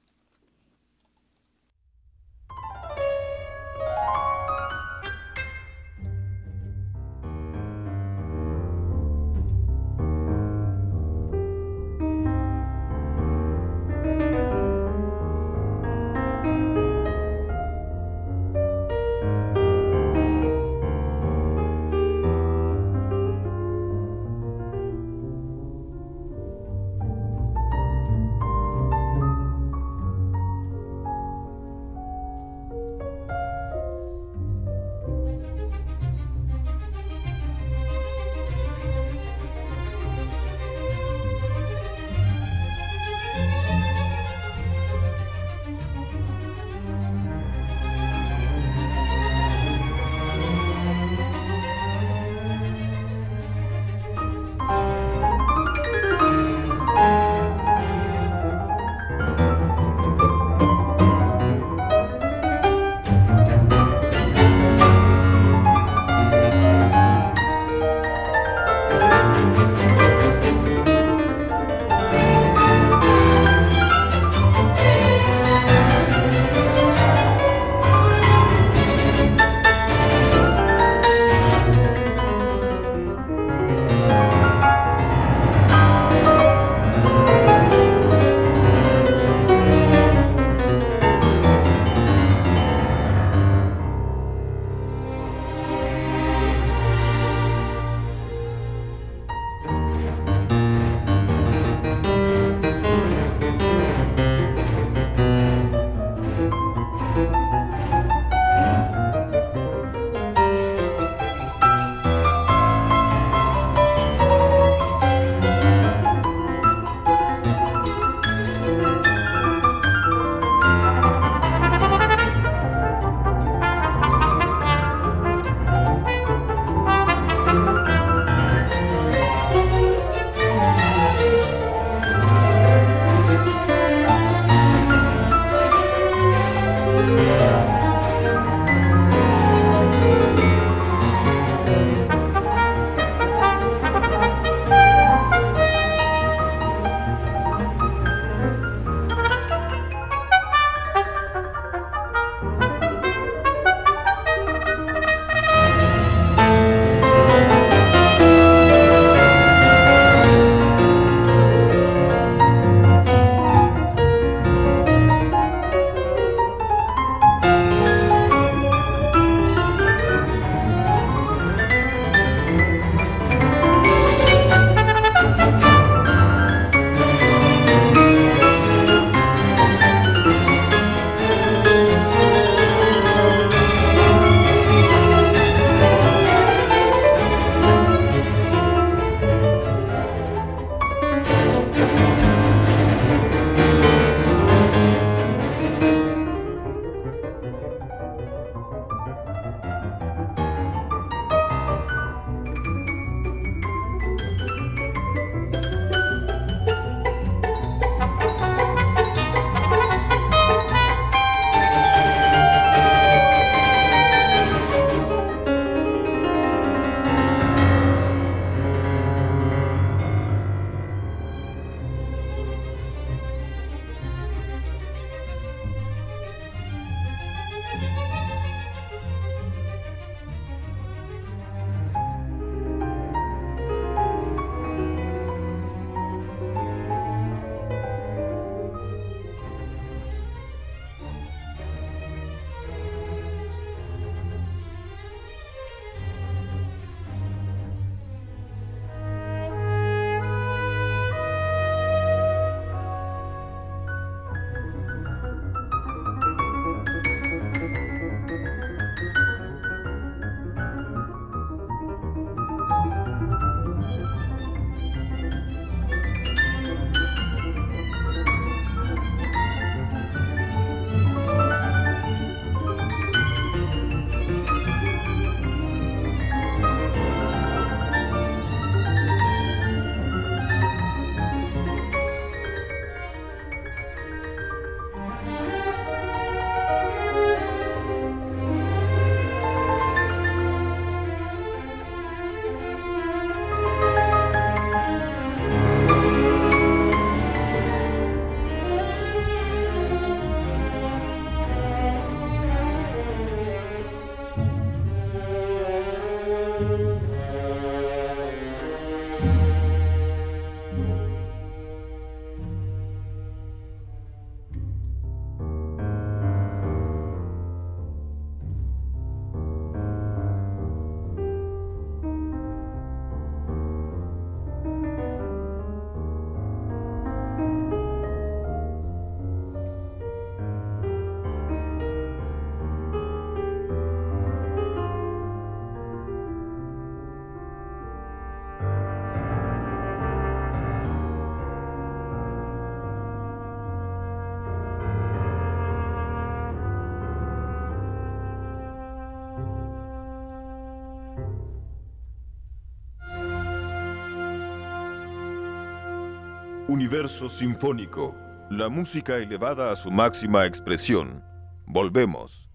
Universo 356.86 357.28
Sinfónico, 357.28 358.14
la 358.48 358.68
música 358.68 359.16
elevada 359.16 359.72
a 359.72 359.74
su 359.74 359.90
máxima 359.90 360.46
expresión. 360.46 361.20
Volvemos. 361.66 362.48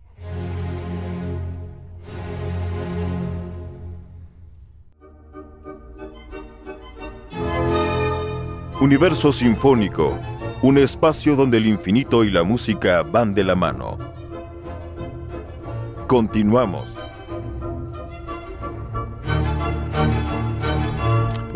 Universo 8.79 9.33
Sinfónico, 9.33 10.17
un 10.61 10.77
espacio 10.77 11.35
donde 11.35 11.57
el 11.57 11.65
infinito 11.65 12.23
y 12.23 12.29
la 12.29 12.43
música 12.43 13.03
van 13.03 13.33
de 13.33 13.43
la 13.43 13.55
mano. 13.55 13.97
Continuamos. 16.07 17.00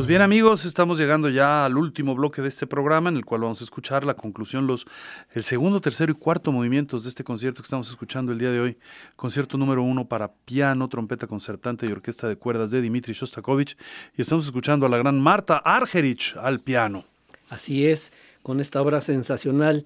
Pues 0.05 0.09
bien 0.11 0.21
amigos, 0.21 0.65
estamos 0.65 0.99
llegando 0.99 1.29
ya 1.29 1.65
al 1.65 1.77
último 1.77 2.13
bloque 2.13 2.39
de 2.43 2.47
este 2.47 2.67
programa 2.67 3.09
en 3.09 3.15
el 3.15 3.25
cual 3.25 3.41
vamos 3.41 3.61
a 3.61 3.63
escuchar 3.63 4.03
la 4.03 4.13
conclusión, 4.13 4.67
los, 4.67 4.85
el 5.33 5.41
segundo, 5.41 5.81
tercero 5.81 6.11
y 6.11 6.15
cuarto 6.15 6.51
movimientos 6.51 7.05
de 7.05 7.09
este 7.09 7.23
concierto 7.23 7.63
que 7.63 7.65
estamos 7.65 7.89
escuchando 7.89 8.31
el 8.31 8.37
día 8.37 8.51
de 8.51 8.59
hoy. 8.59 8.77
Concierto 9.15 9.57
número 9.57 9.81
uno 9.81 10.07
para 10.07 10.31
piano, 10.31 10.87
trompeta 10.89 11.25
concertante 11.25 11.87
y 11.87 11.91
orquesta 11.91 12.27
de 12.27 12.35
cuerdas 12.35 12.69
de 12.69 12.81
Dimitri 12.81 13.13
Shostakovich. 13.13 13.75
Y 14.15 14.21
estamos 14.21 14.45
escuchando 14.45 14.85
a 14.85 14.89
la 14.89 14.99
gran 14.99 15.19
Marta 15.19 15.57
Argerich 15.57 16.35
al 16.39 16.59
piano. 16.59 17.05
Así 17.49 17.87
es, 17.87 18.13
con 18.43 18.59
esta 18.59 18.83
obra 18.83 19.01
sensacional 19.01 19.85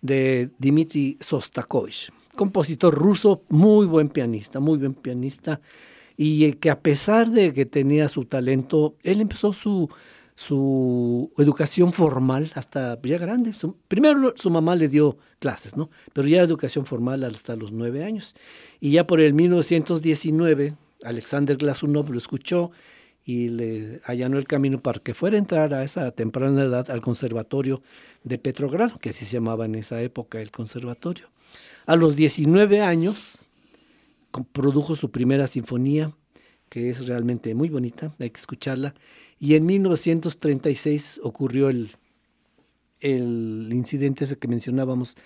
de 0.00 0.50
Dmitri 0.58 1.18
Sostakovich, 1.20 2.10
compositor 2.34 2.92
ruso, 2.92 3.44
muy 3.48 3.86
buen 3.86 4.08
pianista, 4.08 4.58
muy 4.58 4.78
buen 4.78 4.94
pianista, 4.94 5.60
y 6.16 6.52
que 6.54 6.70
a 6.70 6.80
pesar 6.80 7.30
de 7.30 7.52
que 7.52 7.66
tenía 7.66 8.08
su 8.08 8.24
talento, 8.24 8.96
él 9.02 9.20
empezó 9.20 9.52
su, 9.52 9.88
su 10.34 11.32
educación 11.38 11.92
formal 11.92 12.52
hasta 12.54 13.00
ya 13.02 13.18
grande. 13.18 13.52
primero 13.88 14.34
su 14.36 14.50
mamá 14.50 14.74
le 14.74 14.88
dio 14.88 15.16
clases, 15.38 15.76
¿no? 15.76 15.90
Pero 16.12 16.28
ya 16.28 16.42
educación 16.42 16.86
formal 16.86 17.24
hasta 17.24 17.56
los 17.56 17.72
nueve 17.72 18.04
años. 18.04 18.34
Y 18.80 18.92
ya 18.92 19.06
por 19.06 19.20
el 19.20 19.34
1919, 19.34 20.74
Alexander 21.04 21.56
Glasunov 21.56 22.10
lo 22.10 22.18
escuchó 22.18 22.70
y 23.24 23.48
le 23.48 24.00
allanó 24.04 24.38
el 24.38 24.46
camino 24.46 24.80
para 24.80 25.00
que 25.00 25.14
fuera 25.14 25.36
a 25.36 25.38
entrar 25.38 25.74
a 25.74 25.84
esa 25.84 26.10
temprana 26.10 26.64
edad 26.64 26.90
al 26.90 27.00
conservatorio 27.00 27.82
de 28.24 28.38
Petrogrado, 28.38 28.98
que 28.98 29.10
así 29.10 29.24
se 29.24 29.34
llamaba 29.34 29.66
en 29.66 29.76
esa 29.76 30.02
época 30.02 30.40
el 30.40 30.50
conservatorio. 30.50 31.28
A 31.86 31.96
los 31.96 32.16
19 32.16 32.80
años 32.80 33.41
produjo 34.52 34.96
su 34.96 35.10
primera 35.10 35.46
sinfonía, 35.46 36.12
que 36.68 36.90
es 36.90 37.06
realmente 37.06 37.54
muy 37.54 37.68
bonita, 37.68 38.14
hay 38.18 38.30
que 38.30 38.40
escucharla, 38.40 38.94
y 39.38 39.54
en 39.54 39.66
1936 39.66 41.20
ocurrió 41.22 41.68
el, 41.68 41.96
el 43.00 43.68
incidente 43.72 44.24
ese 44.24 44.38
que 44.38 44.48
mencionábamos 44.48 45.16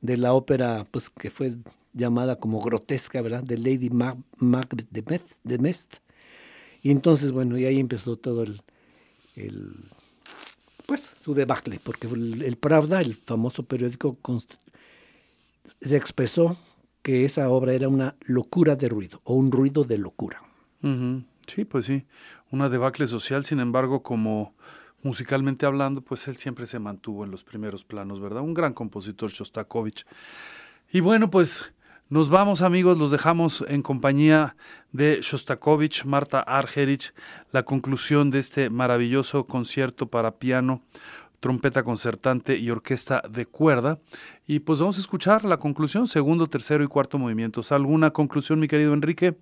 de 0.00 0.16
la 0.16 0.32
ópera, 0.34 0.86
pues 0.90 1.10
que 1.10 1.30
fue 1.30 1.54
llamada 1.92 2.36
como 2.36 2.60
grotesca, 2.62 3.20
¿verdad? 3.20 3.42
De 3.42 3.58
Lady 3.58 3.90
Macbeth 3.90 4.88
de 4.90 5.58
Mest, 5.58 5.96
y 6.82 6.90
entonces, 6.90 7.30
bueno, 7.30 7.56
y 7.56 7.64
ahí 7.64 7.78
empezó 7.78 8.16
todo 8.16 8.42
el, 8.42 8.60
pues, 10.86 11.14
su 11.20 11.32
debacle, 11.32 11.80
porque 11.82 12.08
el, 12.08 12.56
Pravda, 12.56 13.00
el 13.00 13.14
famoso 13.14 13.62
periódico, 13.62 14.18
se 15.80 15.96
expresó 15.96 16.58
que 17.02 17.24
esa 17.24 17.48
obra 17.50 17.74
era 17.74 17.88
una 17.88 18.16
locura 18.20 18.76
de 18.76 18.88
ruido, 18.88 19.20
o 19.24 19.34
un 19.34 19.52
ruido 19.52 19.84
de 19.84 19.98
locura. 19.98 20.42
Sí, 21.46 21.64
pues 21.64 21.86
sí, 21.86 22.04
una 22.50 22.68
debacle 22.68 23.06
social, 23.06 23.44
sin 23.44 23.60
embargo, 23.60 24.02
como 24.02 24.54
musicalmente 25.02 25.66
hablando, 25.66 26.00
pues 26.00 26.26
él 26.28 26.36
siempre 26.36 26.66
se 26.66 26.78
mantuvo 26.78 27.24
en 27.24 27.30
los 27.30 27.44
primeros 27.44 27.84
planos, 27.84 28.20
¿verdad? 28.20 28.42
Un 28.42 28.54
gran 28.54 28.72
compositor, 28.72 29.30
Shostakovich. 29.30 30.04
Y 30.92 31.00
bueno, 31.00 31.30
pues 31.30 31.72
nos 32.08 32.28
vamos 32.28 32.62
amigos, 32.62 32.98
los 32.98 33.10
dejamos 33.10 33.64
en 33.68 33.82
compañía 33.82 34.54
de 34.92 35.20
Shostakovich, 35.22 36.04
Marta 36.04 36.40
Argerich, 36.40 37.14
la 37.52 37.64
conclusión 37.64 38.30
de 38.30 38.38
este 38.38 38.70
maravilloso 38.70 39.46
concierto 39.46 40.06
para 40.06 40.36
piano, 40.36 40.82
trompeta 41.42 41.82
concertante 41.82 42.56
y 42.56 42.70
orquesta 42.70 43.20
de 43.28 43.46
cuerda. 43.46 43.98
Y 44.46 44.60
pues 44.60 44.78
vamos 44.78 44.96
a 44.96 45.00
escuchar 45.00 45.44
la 45.44 45.56
conclusión, 45.56 46.06
segundo, 46.06 46.46
tercero 46.46 46.84
y 46.84 46.86
cuarto 46.86 47.18
movimientos. 47.18 47.72
¿Alguna 47.72 48.12
conclusión, 48.12 48.60
mi 48.60 48.68
querido 48.68 48.94
Enrique? 48.94 49.34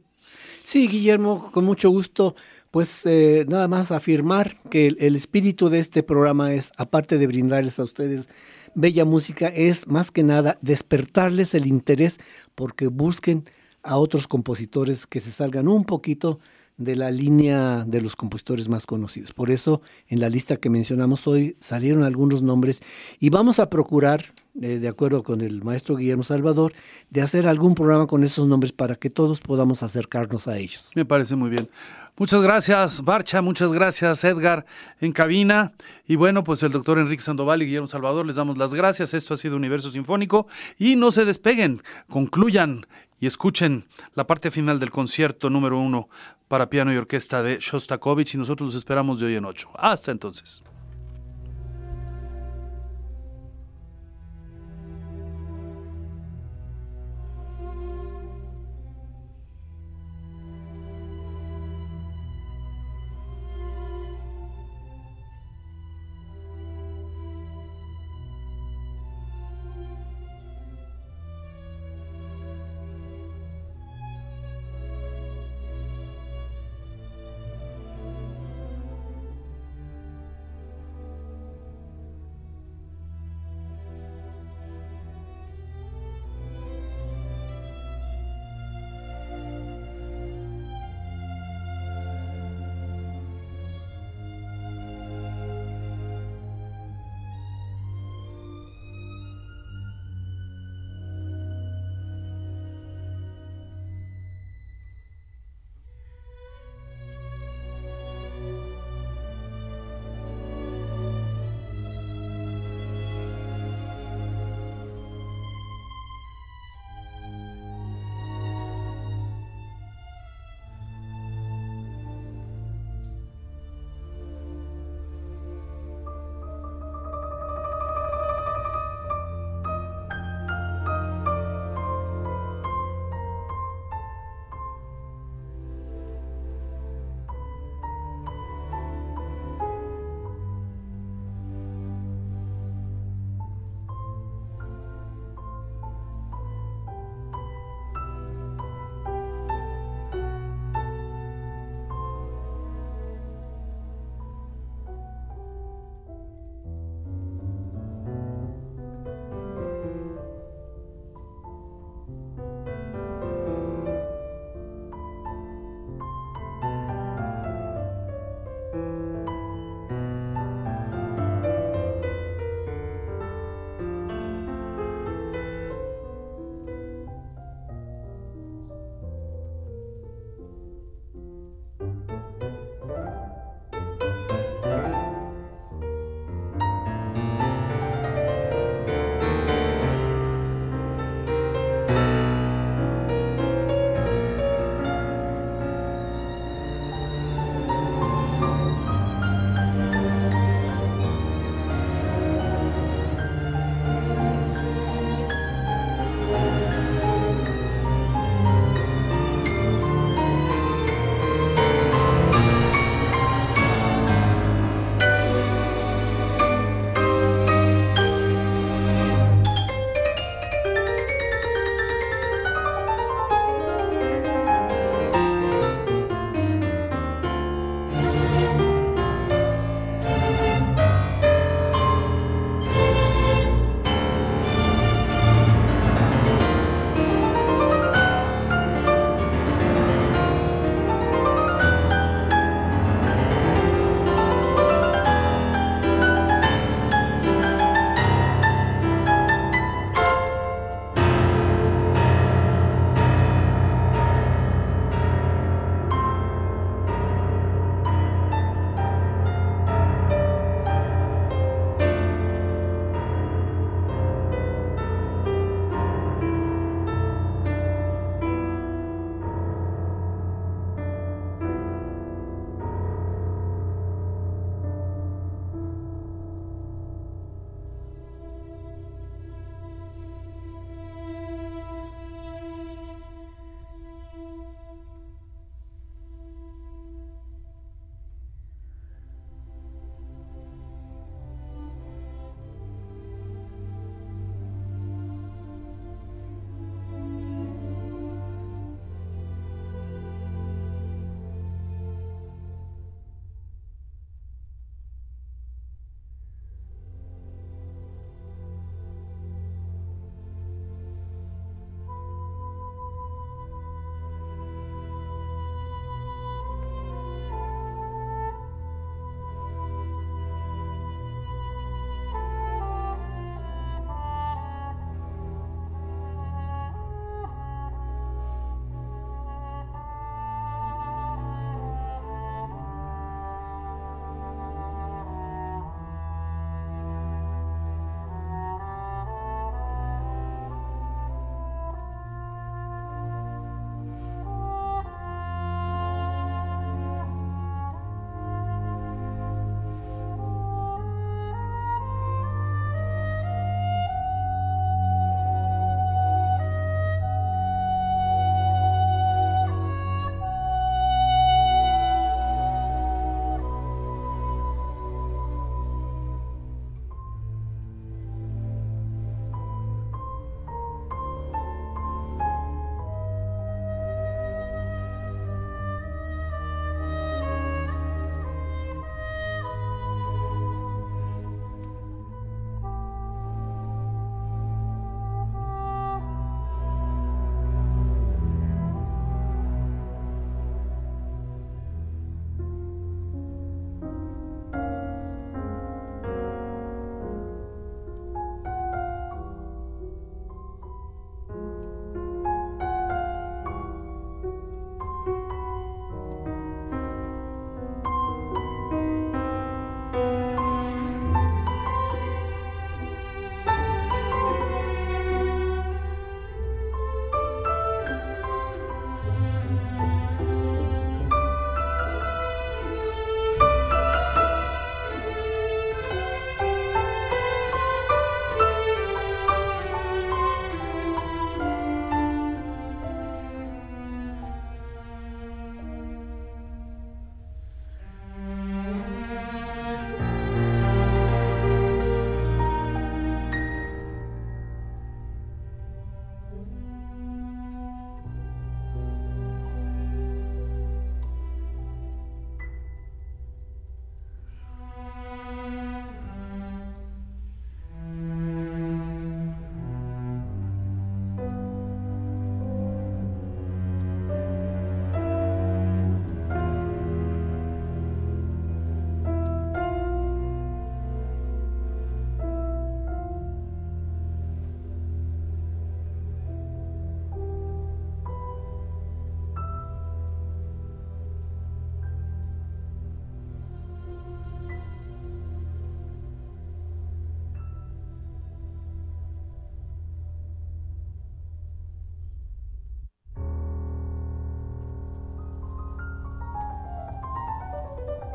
Sí, 0.64 0.88
Guillermo, 0.88 1.50
con 1.52 1.66
mucho 1.66 1.90
gusto. 1.90 2.34
Pues 2.70 3.04
eh, 3.04 3.44
nada 3.48 3.68
más 3.68 3.92
afirmar 3.92 4.56
que 4.70 4.86
el 4.86 5.14
espíritu 5.14 5.68
de 5.68 5.80
este 5.80 6.02
programa 6.02 6.54
es, 6.54 6.72
aparte 6.78 7.18
de 7.18 7.26
brindarles 7.26 7.78
a 7.78 7.84
ustedes 7.84 8.28
bella 8.74 9.04
música 9.04 9.48
es 9.48 9.86
más 9.88 10.10
que 10.10 10.22
nada 10.22 10.58
despertarles 10.62 11.54
el 11.54 11.66
interés 11.66 12.18
porque 12.54 12.86
busquen 12.86 13.44
a 13.82 13.98
otros 13.98 14.28
compositores 14.28 15.06
que 15.06 15.20
se 15.20 15.32
salgan 15.32 15.68
un 15.68 15.84
poquito 15.84 16.38
de 16.80 16.96
la 16.96 17.10
línea 17.10 17.84
de 17.86 18.00
los 18.00 18.16
compositores 18.16 18.68
más 18.68 18.86
conocidos. 18.86 19.34
Por 19.34 19.50
eso 19.50 19.82
en 20.08 20.18
la 20.18 20.30
lista 20.30 20.56
que 20.56 20.70
mencionamos 20.70 21.26
hoy 21.28 21.56
salieron 21.60 22.02
algunos 22.02 22.42
nombres 22.42 22.82
y 23.20 23.28
vamos 23.28 23.58
a 23.58 23.68
procurar, 23.68 24.32
eh, 24.60 24.78
de 24.78 24.88
acuerdo 24.88 25.22
con 25.22 25.42
el 25.42 25.62
maestro 25.62 25.96
Guillermo 25.96 26.22
Salvador, 26.22 26.72
de 27.10 27.20
hacer 27.20 27.46
algún 27.46 27.74
programa 27.74 28.06
con 28.06 28.24
esos 28.24 28.48
nombres 28.48 28.72
para 28.72 28.96
que 28.96 29.10
todos 29.10 29.40
podamos 29.40 29.82
acercarnos 29.82 30.48
a 30.48 30.56
ellos. 30.56 30.90
Me 30.94 31.04
parece 31.04 31.36
muy 31.36 31.50
bien. 31.50 31.68
Muchas 32.16 32.42
gracias, 32.42 33.02
Barcha, 33.04 33.40
muchas 33.40 33.72
gracias, 33.72 34.24
Edgar, 34.24 34.66
en 35.00 35.12
cabina. 35.12 35.72
Y 36.06 36.16
bueno, 36.16 36.44
pues 36.44 36.62
el 36.62 36.72
doctor 36.72 36.98
Enrique 36.98 37.22
Sandoval 37.22 37.62
y 37.62 37.66
Guillermo 37.66 37.88
Salvador 37.88 38.26
les 38.26 38.36
damos 38.36 38.58
las 38.58 38.74
gracias. 38.74 39.14
Esto 39.14 39.34
ha 39.34 39.36
sido 39.36 39.56
Universo 39.56 39.90
Sinfónico. 39.90 40.46
Y 40.78 40.96
no 40.96 41.12
se 41.12 41.24
despeguen, 41.24 41.82
concluyan 42.08 42.86
y 43.20 43.26
escuchen 43.26 43.84
la 44.14 44.26
parte 44.26 44.50
final 44.50 44.80
del 44.80 44.90
concierto 44.90 45.50
número 45.50 45.78
uno 45.78 46.08
para 46.48 46.70
piano 46.70 46.92
y 46.92 46.96
orquesta 46.96 47.42
de 47.42 47.58
Shostakovich. 47.60 48.34
Y 48.34 48.38
nosotros 48.38 48.68
los 48.68 48.74
esperamos 48.76 49.20
de 49.20 49.26
hoy 49.26 49.36
en 49.36 49.44
ocho. 49.44 49.68
Hasta 49.74 50.10
entonces. 50.10 50.62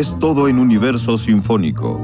es 0.00 0.18
todo 0.18 0.48
en 0.48 0.58
Universo 0.58 1.18
Sinfónico. 1.18 2.00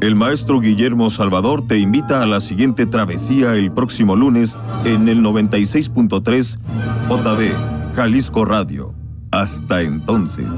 El 0.00 0.16
maestro 0.16 0.58
Guillermo 0.58 1.10
Salvador 1.10 1.64
te 1.64 1.78
invita 1.78 2.24
a 2.24 2.26
la 2.26 2.40
siguiente 2.40 2.86
travesía 2.86 3.54
el 3.54 3.70
próximo 3.70 4.16
lunes 4.16 4.58
en 4.84 5.08
el 5.08 5.22
96.3 5.22 6.58
JB 7.08 7.94
Jalisco 7.94 8.44
Radio. 8.44 8.92
Hasta 9.30 9.82
entonces. 9.82 10.48